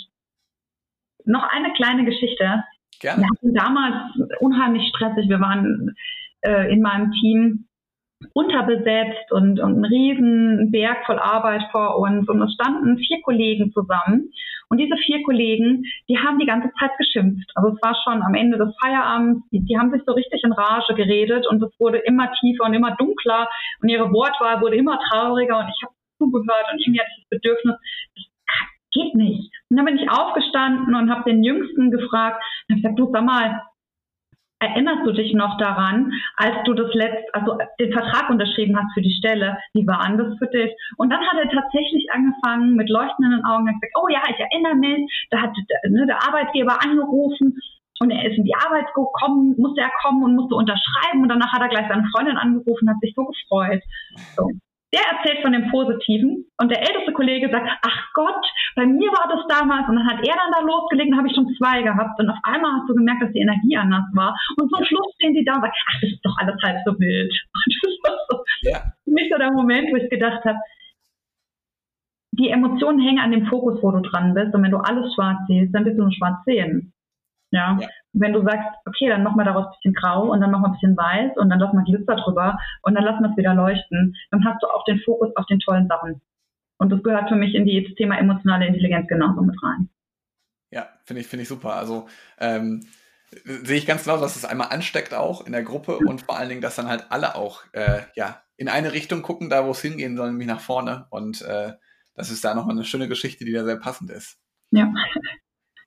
noch 1.26 1.44
eine 1.50 1.72
kleine 1.74 2.04
Geschichte. 2.04 2.64
Gerne. 3.00 3.22
Wir 3.22 3.28
hatten 3.28 3.54
damals 3.54 3.96
unheimlich 4.40 4.88
stressig. 4.88 5.28
Wir 5.28 5.40
waren 5.40 5.94
äh, 6.42 6.72
in 6.72 6.80
meinem 6.80 7.12
Team 7.12 7.66
unterbesetzt 8.32 9.30
und, 9.30 9.60
und 9.60 9.80
ein 9.80 9.84
riesen 9.84 10.70
Berg 10.70 11.04
voll 11.04 11.18
Arbeit 11.18 11.62
vor 11.70 11.98
uns 11.98 12.26
und 12.28 12.40
es 12.40 12.54
standen 12.54 12.96
vier 12.96 13.20
Kollegen 13.22 13.72
zusammen 13.72 14.30
und 14.68 14.78
diese 14.78 14.96
vier 14.96 15.22
Kollegen, 15.22 15.84
die 16.08 16.18
haben 16.18 16.38
die 16.38 16.46
ganze 16.46 16.70
Zeit 16.78 16.90
geschimpft. 16.98 17.50
Also 17.54 17.74
es 17.74 17.82
war 17.82 17.94
schon 18.04 18.22
am 18.22 18.34
Ende 18.34 18.58
des 18.58 18.74
Feierabends, 18.82 19.46
die, 19.50 19.60
die 19.60 19.78
haben 19.78 19.92
sich 19.92 20.02
so 20.06 20.12
richtig 20.12 20.42
in 20.44 20.52
Rage 20.52 20.94
geredet 20.94 21.46
und 21.46 21.62
es 21.62 21.70
wurde 21.78 21.98
immer 21.98 22.32
tiefer 22.40 22.64
und 22.64 22.74
immer 22.74 22.96
dunkler 22.96 23.48
und 23.82 23.88
ihre 23.88 24.10
Wortwahl 24.10 24.60
wurde 24.60 24.76
immer 24.76 24.98
trauriger 25.10 25.58
und 25.58 25.68
ich 25.68 25.82
habe 25.82 25.94
zugehört 26.18 26.66
und 26.72 26.80
irgendwie 26.80 27.00
hatte 27.00 27.10
ich 27.16 27.22
das 27.22 27.38
Bedürfnis, 27.38 27.76
das 28.14 28.24
geht 28.96 29.14
nicht. 29.14 29.52
Und 29.70 29.76
dann 29.76 29.86
bin 29.86 29.98
ich 29.98 30.10
aufgestanden 30.10 30.94
und 30.94 31.10
habe 31.10 31.30
den 31.30 31.42
Jüngsten 31.42 31.90
gefragt, 31.90 32.42
und 32.68 32.74
habe 32.74 32.82
gesagt, 32.82 32.98
du 32.98 33.10
sag 33.12 33.24
mal, 33.24 33.62
erinnerst 34.58 35.06
du 35.06 35.12
dich 35.12 35.34
noch 35.34 35.58
daran, 35.58 36.10
als 36.36 36.56
du 36.64 36.72
das 36.72 36.92
letzte, 36.94 37.34
also 37.34 37.58
den 37.78 37.92
Vertrag 37.92 38.30
unterschrieben 38.30 38.76
hast 38.76 38.94
für 38.94 39.02
die 39.02 39.14
Stelle, 39.18 39.58
wie 39.74 39.86
war 39.86 40.00
das 40.16 40.38
für 40.38 40.48
dich? 40.48 40.72
Und 40.96 41.10
dann 41.10 41.20
hat 41.20 41.36
er 41.36 41.50
tatsächlich 41.50 42.06
angefangen 42.10 42.74
mit 42.74 42.88
leuchtenden 42.88 43.44
Augen 43.44 43.66
gesagt, 43.66 43.92
oh 44.00 44.08
ja, 44.08 44.22
ich 44.30 44.40
erinnere 44.40 44.76
mich, 44.76 45.28
da 45.30 45.42
hat 45.42 45.50
ne, 45.88 46.06
der 46.06 46.26
Arbeitgeber 46.26 46.82
angerufen 46.82 47.58
und 48.00 48.10
er 48.10 48.30
ist 48.30 48.38
in 48.38 48.44
die 48.44 48.54
Arbeit 48.54 48.86
gekommen, 48.94 49.54
musste 49.58 49.80
er 49.80 49.92
kommen 50.02 50.22
und 50.22 50.36
musste 50.36 50.54
unterschreiben 50.54 51.22
und 51.22 51.28
danach 51.28 51.52
hat 51.52 51.62
er 51.62 51.68
gleich 51.68 51.88
seine 51.88 52.08
Freundin 52.14 52.36
angerufen 52.36 52.88
und 52.88 52.90
hat 52.90 53.00
sich 53.00 53.14
so 53.14 53.24
gefreut. 53.24 53.82
So 54.36 54.50
der 54.96 55.04
erzählt 55.12 55.42
von 55.42 55.52
dem 55.52 55.70
Positiven 55.70 56.46
und 56.56 56.70
der 56.70 56.80
älteste 56.80 57.12
Kollege 57.12 57.50
sagt, 57.50 57.68
ach 57.82 58.00
Gott, 58.14 58.44
bei 58.74 58.86
mir 58.86 59.10
war 59.12 59.28
das 59.28 59.44
damals 59.48 59.88
und 59.88 59.96
dann 59.96 60.08
hat 60.08 60.24
er 60.24 60.34
dann 60.34 60.52
da 60.56 60.60
losgelegt 60.64 61.12
und 61.12 61.18
habe 61.18 61.28
ich 61.28 61.34
schon 61.34 61.52
zwei 61.58 61.82
gehabt 61.82 62.18
und 62.18 62.30
auf 62.30 62.40
einmal 62.42 62.80
hast 62.80 62.88
du 62.88 62.94
gemerkt, 62.94 63.22
dass 63.22 63.32
die 63.32 63.44
Energie 63.44 63.76
anders 63.76 64.08
war 64.14 64.34
und 64.56 64.72
zum 64.72 64.84
Schluss 64.84 65.12
stehen 65.16 65.34
die 65.34 65.44
da 65.44 65.54
und 65.54 65.60
sagen, 65.60 65.76
ach, 65.76 66.00
das 66.00 66.10
ist 66.10 66.24
doch 66.24 66.36
alles 66.38 66.56
halb 66.64 66.78
so 66.84 66.98
wild. 66.98 67.32
Und 67.52 67.70
das 67.84 67.94
war 68.04 68.16
so 68.28 68.34
ja. 68.62 68.78
für 69.04 69.10
mich 69.10 69.28
so 69.30 69.36
der 69.36 69.52
Moment, 69.52 69.92
wo 69.92 69.96
ich 69.96 70.08
gedacht 70.08 70.44
habe, 70.44 70.58
die 72.32 72.50
Emotionen 72.50 73.00
hängen 73.00 73.20
an 73.20 73.32
dem 73.32 73.46
Fokus, 73.46 73.82
wo 73.82 73.90
du 73.90 74.00
dran 74.00 74.34
bist 74.34 74.54
und 74.54 74.62
wenn 74.62 74.70
du 74.70 74.78
alles 74.78 75.12
schwarz 75.14 75.38
siehst, 75.48 75.74
dann 75.74 75.84
bist 75.84 75.98
du 75.98 76.02
nur 76.02 76.12
schwarz 76.12 76.44
sehen. 76.44 76.92
Ja. 77.50 77.78
ja. 77.80 77.88
Wenn 78.18 78.32
du 78.32 78.42
sagst, 78.42 78.66
okay, 78.86 79.08
dann 79.08 79.22
machen 79.22 79.36
wir 79.36 79.44
daraus 79.44 79.66
ein 79.66 79.72
bisschen 79.72 79.94
grau 79.94 80.30
und 80.30 80.40
dann 80.40 80.50
noch 80.50 80.60
mal 80.60 80.68
ein 80.68 80.72
bisschen 80.72 80.96
weiß 80.96 81.36
und 81.36 81.50
dann 81.50 81.58
lassen 81.58 81.76
wir 81.76 81.84
Glitzer 81.84 82.16
drüber 82.16 82.58
und 82.82 82.94
dann 82.94 83.04
lassen 83.04 83.22
wir 83.22 83.30
es 83.30 83.36
wieder 83.36 83.54
leuchten, 83.54 84.14
dann 84.30 84.44
hast 84.44 84.62
du 84.62 84.66
auch 84.68 84.84
den 84.84 85.00
Fokus 85.04 85.34
auf 85.36 85.46
den 85.46 85.58
tollen 85.60 85.86
Sachen. 85.86 86.20
Und 86.78 86.90
das 86.90 87.02
gehört 87.02 87.28
für 87.28 87.36
mich 87.36 87.54
in 87.54 87.64
die, 87.64 87.84
das 87.84 87.94
Thema 87.94 88.18
emotionale 88.18 88.66
Intelligenz 88.66 89.08
genauso 89.08 89.42
mit 89.42 89.56
rein. 89.62 89.88
Ja, 90.70 90.88
finde 91.04 91.20
ich, 91.20 91.26
finde 91.26 91.42
ich 91.42 91.48
super. 91.48 91.74
Also 91.76 92.06
ähm, 92.38 92.86
sehe 93.44 93.78
ich 93.78 93.86
ganz 93.86 94.04
genau, 94.04 94.18
dass 94.20 94.36
es 94.36 94.44
einmal 94.44 94.68
ansteckt 94.68 95.14
auch 95.14 95.46
in 95.46 95.52
der 95.52 95.62
Gruppe 95.62 95.98
und 95.98 96.22
vor 96.22 96.38
allen 96.38 96.48
Dingen, 96.48 96.60
dass 96.60 96.76
dann 96.76 96.88
halt 96.88 97.06
alle 97.10 97.34
auch 97.34 97.62
äh, 97.72 98.02
ja, 98.14 98.42
in 98.56 98.68
eine 98.68 98.92
Richtung 98.92 99.22
gucken, 99.22 99.50
da 99.50 99.66
wo 99.66 99.70
es 99.70 99.82
hingehen 99.82 100.16
soll, 100.16 100.30
nämlich 100.30 100.48
nach 100.48 100.60
vorne. 100.60 101.06
Und 101.10 101.42
äh, 101.42 101.72
das 102.14 102.30
ist 102.30 102.44
da 102.44 102.54
nochmal 102.54 102.76
eine 102.76 102.84
schöne 102.84 103.08
Geschichte, 103.08 103.44
die 103.44 103.52
da 103.52 103.64
sehr 103.64 103.76
passend 103.76 104.10
ist. 104.10 104.38
Ja. 104.70 104.92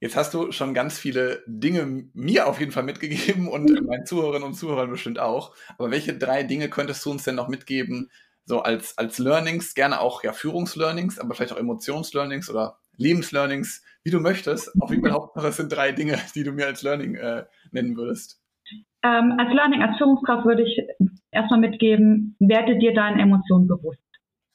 Jetzt 0.02 0.16
hast 0.16 0.34
du 0.34 0.52
schon 0.52 0.74
ganz 0.74 0.98
viele 0.98 1.44
Dinge 1.46 2.06
mir 2.14 2.48
auf 2.48 2.60
jeden 2.60 2.72
Fall 2.72 2.84
mitgegeben 2.84 3.48
und 3.48 3.70
meinen 3.86 4.06
Zuhörerinnen 4.06 4.48
und 4.48 4.54
Zuhörern 4.54 4.90
bestimmt 4.90 5.20
auch. 5.20 5.54
Aber 5.78 5.92
welche 5.92 6.18
drei 6.18 6.44
Dinge 6.44 6.70
könntest 6.70 7.06
du 7.06 7.12
uns 7.12 7.24
denn 7.24 7.36
noch 7.36 7.50
mitgeben, 7.50 8.10
so 8.46 8.62
als, 8.62 8.98
als 8.98 9.20
Learnings, 9.20 9.76
gerne 9.76 10.00
auch 10.00 10.24
ja 10.24 10.32
Führungslearnings, 10.32 11.20
aber 11.20 11.36
vielleicht 11.36 11.54
auch 11.54 11.58
Emotionslearnings 11.58 12.50
oder 12.50 12.80
Lebenslearnings, 12.98 13.84
wie 14.04 14.12
du 14.12 14.20
möchtest. 14.20 14.72
Auf 14.82 14.90
jeden 14.90 15.04
Fall 15.04 15.12
Hauptsache, 15.12 15.48
es 15.48 15.58
sind 15.58 15.72
drei 15.72 15.92
Dinge, 15.92 16.18
die 16.36 16.44
du 16.44 16.52
mir 16.52 16.66
als 16.66 16.82
Learning 16.82 17.16
äh, 17.16 17.46
nennen 17.72 17.96
würdest. 17.96 18.42
Ähm, 19.04 19.36
als 19.38 19.54
Learning, 19.54 19.82
als 19.82 19.98
Führungskraft 19.98 20.46
würde 20.46 20.64
ich 20.64 20.82
erstmal 21.32 21.60
mitgeben, 21.60 22.36
werde 22.40 22.78
dir 22.78 22.94
deinen 22.94 23.20
Emotionen 23.20 23.68
bewusst. 23.68 24.02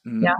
Mhm. 0.03 0.23
Ja. 0.23 0.35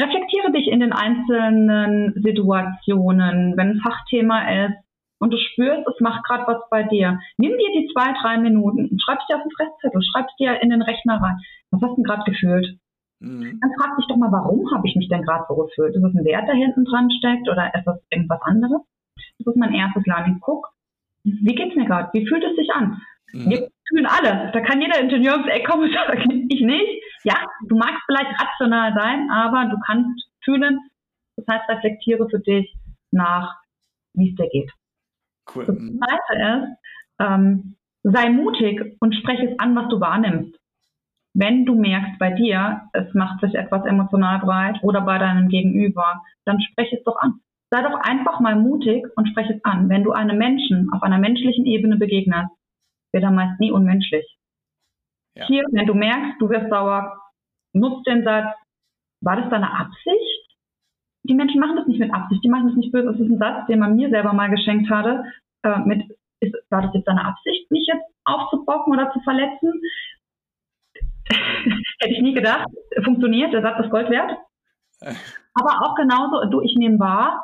Reflektiere 0.00 0.52
dich 0.52 0.68
in 0.68 0.80
den 0.80 0.92
einzelnen 0.92 2.14
Situationen, 2.22 3.56
wenn 3.56 3.70
ein 3.70 3.80
Fachthema 3.80 4.66
ist 4.66 4.78
und 5.20 5.32
du 5.32 5.36
spürst, 5.36 5.86
es 5.86 6.00
macht 6.00 6.24
gerade 6.24 6.46
was 6.46 6.62
bei 6.70 6.84
dir. 6.84 7.20
Nimm 7.36 7.52
dir 7.52 7.70
die 7.72 7.90
zwei, 7.92 8.14
drei 8.22 8.38
Minuten 8.38 8.88
und 8.88 9.02
schreib 9.02 9.18
dir 9.28 9.36
auf 9.36 9.42
den 9.42 9.52
Fresszettel, 9.52 10.00
schreib 10.02 10.26
dir 10.38 10.62
in 10.62 10.70
den 10.70 10.82
Rechner 10.82 11.20
rein. 11.20 11.36
Was 11.70 11.82
hast 11.82 11.90
du 11.90 11.96
denn 11.96 12.04
gerade 12.04 12.24
gefühlt? 12.24 12.78
Mhm. 13.20 13.60
Dann 13.60 13.72
frag 13.78 13.96
dich 13.98 14.06
doch 14.08 14.16
mal, 14.16 14.32
warum 14.32 14.64
habe 14.74 14.88
ich 14.88 14.96
mich 14.96 15.08
denn 15.08 15.22
gerade 15.22 15.44
so 15.48 15.54
gefühlt? 15.54 15.94
Ist 15.94 16.02
es 16.02 16.14
ein 16.14 16.24
Wert, 16.24 16.48
der 16.48 16.54
hinten 16.54 16.86
dran 16.86 17.10
steckt 17.10 17.48
oder 17.50 17.74
ist 17.74 17.84
das 17.84 18.00
irgendwas 18.08 18.40
anderes? 18.42 18.80
Das 19.38 19.46
ist 19.54 19.56
mein 19.56 19.74
erstes 19.74 20.06
Learning. 20.06 20.38
Guck, 20.40 20.72
wie 21.24 21.54
geht's 21.54 21.76
mir 21.76 21.84
gerade? 21.84 22.08
Wie 22.14 22.26
fühlt 22.26 22.42
es 22.42 22.56
sich 22.56 22.70
an? 22.72 23.02
Mhm. 23.32 23.50
Wir 23.50 23.68
fühlen 23.88 24.06
alle. 24.06 24.50
Da 24.52 24.60
kann 24.60 24.80
jeder 24.80 25.00
Ingenieur 25.00 25.34
ums 25.34 25.48
Eck 25.48 25.66
kommen 25.66 25.84
und 25.84 25.94
sagen, 25.94 26.46
ich 26.48 26.60
nicht. 26.60 27.02
Ja, 27.24 27.34
du 27.66 27.76
magst 27.76 28.02
vielleicht 28.06 28.40
rational 28.40 28.94
sein, 28.94 29.30
aber 29.30 29.66
du 29.70 29.78
kannst 29.84 30.28
fühlen. 30.42 30.80
Das 31.36 31.46
heißt, 31.48 31.68
reflektiere 31.68 32.28
für 32.28 32.40
dich 32.40 32.74
nach, 33.10 33.56
wie 34.14 34.30
es 34.30 34.36
dir 34.36 34.48
geht. 34.48 34.72
Cool. 35.54 35.64
Das 35.66 35.76
mhm. 35.76 35.98
Zweite 35.98 36.42
ist, 36.42 36.78
ähm, 37.18 37.76
sei 38.02 38.30
mutig 38.30 38.96
und 39.00 39.14
spreche 39.14 39.50
es 39.50 39.58
an, 39.58 39.76
was 39.76 39.88
du 39.88 40.00
wahrnimmst. 40.00 40.58
Wenn 41.34 41.64
du 41.64 41.74
merkst 41.74 42.18
bei 42.18 42.30
dir, 42.30 42.82
es 42.92 43.14
macht 43.14 43.40
sich 43.40 43.54
etwas 43.54 43.84
emotional 43.84 44.40
breit 44.40 44.82
oder 44.82 45.02
bei 45.02 45.18
deinem 45.18 45.48
Gegenüber, 45.48 46.22
dann 46.44 46.60
spreche 46.60 46.96
es 46.96 47.04
doch 47.04 47.16
an. 47.20 47.40
Sei 47.70 47.82
doch 47.82 48.00
einfach 48.00 48.40
mal 48.40 48.56
mutig 48.56 49.06
und 49.14 49.28
spreche 49.28 49.54
es 49.54 49.64
an. 49.64 49.88
Wenn 49.88 50.02
du 50.02 50.10
einem 50.10 50.38
Menschen 50.38 50.92
auf 50.92 51.02
einer 51.02 51.18
menschlichen 51.18 51.66
Ebene 51.66 51.96
begegnest, 51.96 52.50
wird 53.12 53.24
er 53.24 53.30
meist 53.30 53.60
nie 53.60 53.70
unmenschlich. 53.70 54.26
Ja. 55.36 55.46
Hier, 55.46 55.64
wenn 55.72 55.86
du 55.86 55.94
merkst, 55.94 56.40
du 56.40 56.48
wirst 56.48 56.70
sauer, 56.70 57.20
nutzt 57.72 58.06
den 58.06 58.24
Satz, 58.24 58.54
war 59.22 59.36
das 59.36 59.50
deine 59.50 59.72
Absicht? 59.72 60.56
Die 61.24 61.34
Menschen 61.34 61.60
machen 61.60 61.76
das 61.76 61.86
nicht 61.86 62.00
mit 62.00 62.12
Absicht, 62.12 62.42
die 62.42 62.48
machen 62.48 62.68
das 62.68 62.76
nicht 62.76 62.92
böse. 62.92 63.12
Das 63.12 63.20
ist 63.20 63.30
ein 63.30 63.38
Satz, 63.38 63.66
den 63.66 63.78
man 63.78 63.94
mir 63.94 64.08
selber 64.10 64.32
mal 64.32 64.50
geschenkt 64.50 64.90
hatte, 64.90 65.24
äh, 65.62 65.78
mit, 65.80 66.10
ist, 66.40 66.54
war 66.70 66.82
das 66.82 66.94
jetzt 66.94 67.06
deine 67.06 67.24
Absicht, 67.24 67.70
mich 67.70 67.86
jetzt 67.86 68.04
aufzubocken 68.24 68.92
oder 68.92 69.12
zu 69.12 69.20
verletzen? 69.20 69.80
Hätte 72.00 72.14
ich 72.14 72.22
nie 72.22 72.34
gedacht. 72.34 72.66
Funktioniert, 73.04 73.52
der 73.52 73.62
Satz 73.62 73.84
ist 73.84 73.90
Gold 73.90 74.10
wert. 74.10 74.36
Aber 75.54 75.86
auch 75.86 75.94
genauso, 75.94 76.48
du, 76.50 76.62
ich 76.62 76.74
nehme 76.76 76.98
wahr, 76.98 77.42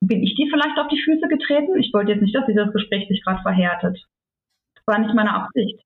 bin 0.00 0.22
ich 0.22 0.34
dir 0.34 0.48
vielleicht 0.50 0.78
auf 0.78 0.88
die 0.88 1.00
Füße 1.00 1.28
getreten? 1.28 1.76
Ich 1.78 1.92
wollte 1.92 2.12
jetzt 2.12 2.22
nicht, 2.22 2.34
dass 2.34 2.46
dieses 2.46 2.72
Gespräch 2.72 3.08
sich 3.08 3.22
gerade 3.22 3.42
verhärtet. 3.42 3.98
Das 4.88 4.96
war 4.96 5.04
nicht 5.04 5.14
meine 5.14 5.34
Absicht. 5.34 5.78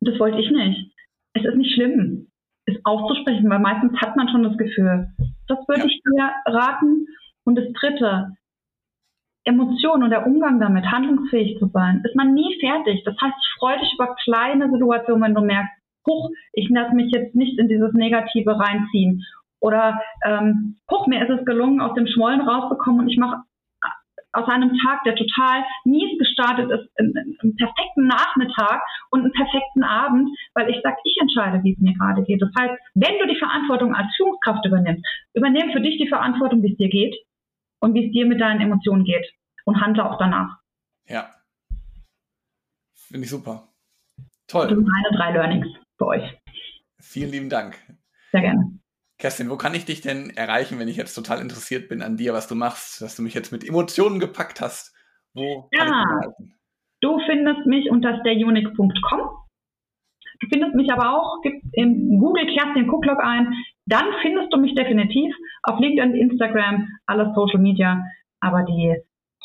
Das 0.00 0.18
wollte 0.18 0.40
ich 0.40 0.50
nicht. 0.50 0.90
Es 1.32 1.44
ist 1.44 1.54
nicht 1.54 1.74
schlimm, 1.74 2.26
es 2.66 2.74
auszusprechen, 2.82 3.48
weil 3.48 3.60
meistens 3.60 3.92
hat 4.00 4.16
man 4.16 4.28
schon 4.28 4.42
das 4.42 4.58
Gefühl. 4.58 5.06
Das 5.46 5.58
würde 5.68 5.82
ja. 5.82 5.86
ich 5.86 6.00
dir 6.02 6.32
raten. 6.46 7.06
Und 7.44 7.56
das 7.56 7.72
Dritte, 7.72 8.32
Emotionen 9.44 10.02
und 10.02 10.10
der 10.10 10.26
Umgang 10.26 10.58
damit, 10.58 10.90
handlungsfähig 10.90 11.56
zu 11.60 11.68
sein, 11.68 12.02
ist 12.04 12.16
man 12.16 12.34
nie 12.34 12.58
fertig. 12.58 13.04
Das 13.04 13.14
heißt, 13.20 13.34
freu 13.58 13.78
dich 13.78 13.94
über 13.94 14.16
kleine 14.24 14.70
Situationen, 14.72 15.22
wenn 15.22 15.34
du 15.34 15.42
merkst, 15.42 15.72
huch, 16.08 16.30
ich 16.52 16.68
lasse 16.68 16.96
mich 16.96 17.12
jetzt 17.12 17.36
nicht 17.36 17.60
in 17.60 17.68
dieses 17.68 17.92
Negative 17.92 18.58
reinziehen. 18.58 19.24
Oder 19.60 20.02
ähm, 20.24 20.78
huch, 20.90 21.06
mir 21.06 21.22
ist 21.22 21.38
es 21.38 21.46
gelungen, 21.46 21.80
aus 21.80 21.94
dem 21.94 22.08
Schmollen 22.08 22.40
rauszukommen 22.40 23.02
und 23.02 23.08
ich 23.08 23.18
mache 23.18 23.42
aus 24.32 24.48
einem 24.48 24.76
Tag, 24.78 25.04
der 25.04 25.14
total 25.14 25.64
mies 25.84 26.18
gestartet 26.18 26.70
ist, 26.70 26.88
einen, 26.98 27.14
einen 27.40 27.56
perfekten 27.56 28.06
Nachmittag 28.06 28.80
und 29.10 29.20
einen 29.20 29.32
perfekten 29.32 29.84
Abend, 29.84 30.30
weil 30.54 30.70
ich 30.70 30.80
sage, 30.82 30.96
ich 31.04 31.16
entscheide, 31.20 31.62
wie 31.62 31.72
es 31.72 31.78
mir 31.78 31.94
gerade 31.94 32.22
geht. 32.22 32.40
Das 32.40 32.50
heißt, 32.58 32.74
wenn 32.94 33.18
du 33.18 33.26
die 33.26 33.38
Verantwortung 33.38 33.94
als 33.94 34.08
Führungskraft 34.16 34.64
übernimmst, 34.64 35.04
übernimm 35.34 35.72
für 35.72 35.80
dich 35.80 35.98
die 35.98 36.08
Verantwortung, 36.08 36.62
wie 36.62 36.72
es 36.72 36.78
dir 36.78 36.88
geht 36.88 37.14
und 37.80 37.94
wie 37.94 38.06
es 38.06 38.12
dir 38.12 38.26
mit 38.26 38.40
deinen 38.40 38.60
Emotionen 38.60 39.04
geht 39.04 39.26
und 39.64 39.80
handle 39.80 40.08
auch 40.08 40.18
danach. 40.18 40.58
Ja. 41.06 41.30
Finde 42.94 43.24
ich 43.24 43.30
super. 43.30 43.68
Toll. 44.46 44.68
Das 44.68 44.76
sind 44.76 44.86
meine 44.86 45.16
drei 45.16 45.32
Learnings 45.32 45.66
für 45.98 46.06
euch. 46.06 46.38
Vielen 47.00 47.30
lieben 47.30 47.50
Dank. 47.50 47.76
Sehr 48.30 48.40
gerne. 48.40 48.81
Kerstin, 49.22 49.50
wo 49.50 49.56
kann 49.56 49.72
ich 49.72 49.84
dich 49.84 50.00
denn 50.00 50.30
erreichen, 50.30 50.80
wenn 50.80 50.88
ich 50.88 50.96
jetzt 50.96 51.14
total 51.14 51.40
interessiert 51.40 51.88
bin 51.88 52.02
an 52.02 52.16
dir, 52.16 52.32
was 52.32 52.48
du 52.48 52.56
machst, 52.56 53.00
dass 53.00 53.14
du 53.14 53.22
mich 53.22 53.34
jetzt 53.34 53.52
mit 53.52 53.62
Emotionen 53.62 54.18
gepackt 54.18 54.60
hast? 54.60 54.96
Wo 55.32 55.68
ja, 55.70 55.84
kann 55.84 55.86
ich 55.86 55.94
dich 55.94 56.10
erreichen? 56.10 56.54
Du 57.00 57.20
findest 57.26 57.66
mich 57.66 57.88
unter 57.88 58.18
stayunic.com. 58.18 59.20
Du 60.40 60.46
findest 60.48 60.74
mich 60.74 60.92
aber 60.92 61.16
auch, 61.16 61.40
gib 61.44 61.54
in 61.70 62.18
Google 62.18 62.52
Kerstin 62.52 62.90
Cooklock 62.90 63.22
ein, 63.22 63.54
dann 63.86 64.06
findest 64.22 64.52
du 64.52 64.58
mich 64.58 64.74
definitiv 64.74 65.32
auf 65.62 65.78
LinkedIn, 65.78 66.16
Instagram, 66.16 66.88
alles 67.06 67.32
Social 67.36 67.60
Media, 67.60 68.04
aber 68.40 68.64
die 68.64 68.96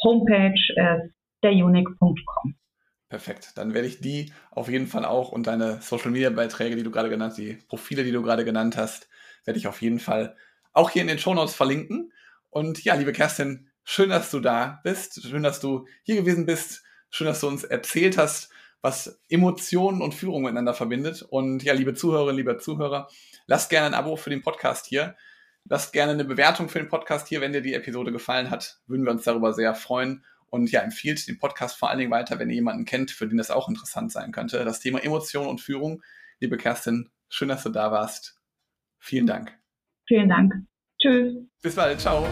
Homepage 0.04 0.56
ist 0.56 1.14
stayunic.com. 1.38 2.56
Perfekt. 3.10 3.52
Dann 3.56 3.76
werde 3.76 3.88
ich 3.88 4.02
die 4.02 4.34
auf 4.50 4.70
jeden 4.70 4.88
Fall 4.88 5.06
auch 5.06 5.32
und 5.32 5.46
deine 5.46 5.82
Social 5.82 6.10
Media 6.10 6.32
Beiträge, 6.32 6.76
die 6.76 6.84
du 6.84 6.90
gerade 6.90 7.10
genannt, 7.10 7.34
hast, 7.34 7.38
die 7.38 7.60
Profile, 7.68 8.04
die 8.04 8.12
du 8.12 8.24
gerade 8.24 8.44
genannt 8.44 8.76
hast, 8.76 9.08
werde 9.46 9.60
ich 9.60 9.68
auf 9.68 9.82
jeden 9.82 10.00
Fall 10.00 10.36
auch 10.74 10.90
hier 10.90 11.02
in 11.02 11.08
den 11.08 11.20
Show 11.20 11.34
Notes 11.34 11.56
verlinken. 11.56 12.14
Und 12.50 12.84
ja, 12.84 12.96
liebe 12.96 13.14
Kerstin, 13.14 13.70
schön, 13.84 14.10
dass 14.10 14.32
du 14.32 14.40
da 14.40 14.80
bist. 14.84 15.22
Schön, 15.24 15.44
dass 15.44 15.60
du 15.60 15.88
hier 16.04 16.16
gewesen 16.16 16.46
bist. 16.46 16.84
Schön, 17.10 17.28
dass 17.28 17.40
du 17.40 17.48
uns 17.48 17.64
erzählt 17.64 18.18
hast, 18.18 18.50
was 18.82 19.20
Emotionen 19.30 20.02
und 20.02 20.14
Führung 20.14 20.44
miteinander 20.44 20.74
verbindet. 20.74 21.24
Und 21.24 21.64
ja, 21.64 21.74
liebe 21.74 21.94
Zuhörerinnen, 21.94 22.38
liebe 22.38 22.58
Zuhörer, 22.58 23.10
lasst 23.48 23.70
gerne 23.70 23.88
ein 23.88 23.94
Abo 23.94 24.16
für 24.16 24.30
den 24.30 24.42
Podcast 24.42 24.86
hier. 24.86 25.16
Lasst 25.66 25.92
gerne 25.94 26.14
eine 26.14 26.26
Bewertung 26.26 26.70
für 26.70 26.80
den 26.80 26.88
Podcast 26.88 27.28
hier, 27.28 27.42
wenn 27.42 27.52
dir 27.52 27.62
die 27.62 27.74
Episode 27.74 28.12
gefallen 28.12 28.50
hat. 28.50 28.80
Würden 28.88 29.04
wir 29.04 29.12
uns 29.12 29.24
darüber 29.24 29.52
sehr 29.54 29.76
freuen. 29.76 30.24
Und 30.50 30.72
ja, 30.72 30.82
empfiehlt 30.82 31.28
den 31.28 31.40
Podcast 31.40 31.78
vor 31.78 31.90
allen 31.90 32.00
Dingen 32.00 32.12
weiter, 32.12 32.40
wenn 32.40 32.50
ihr 32.50 32.56
jemanden 32.56 32.86
kennt, 32.86 33.12
für 33.12 33.28
den 33.28 33.38
das 33.38 33.52
auch 33.52 33.68
interessant 33.68 34.12
sein 34.12 34.32
könnte. 34.32 34.64
Das 34.64 34.80
Thema 34.80 35.04
Emotion 35.04 35.48
und 35.48 35.60
Führung. 35.60 36.02
Liebe 36.40 36.58
Kerstin, 36.58 37.10
schön, 37.28 37.50
dass 37.50 37.64
du 37.64 37.70
da 37.70 37.92
warst. 37.92 38.37
Vielen 39.00 39.28
Dank. 39.28 39.58
Vielen 40.08 40.30
Dank. 40.30 40.54
Tschüss. 41.00 41.36
Bis 41.62 41.76
bald. 41.76 42.00
Ciao. 42.00 42.28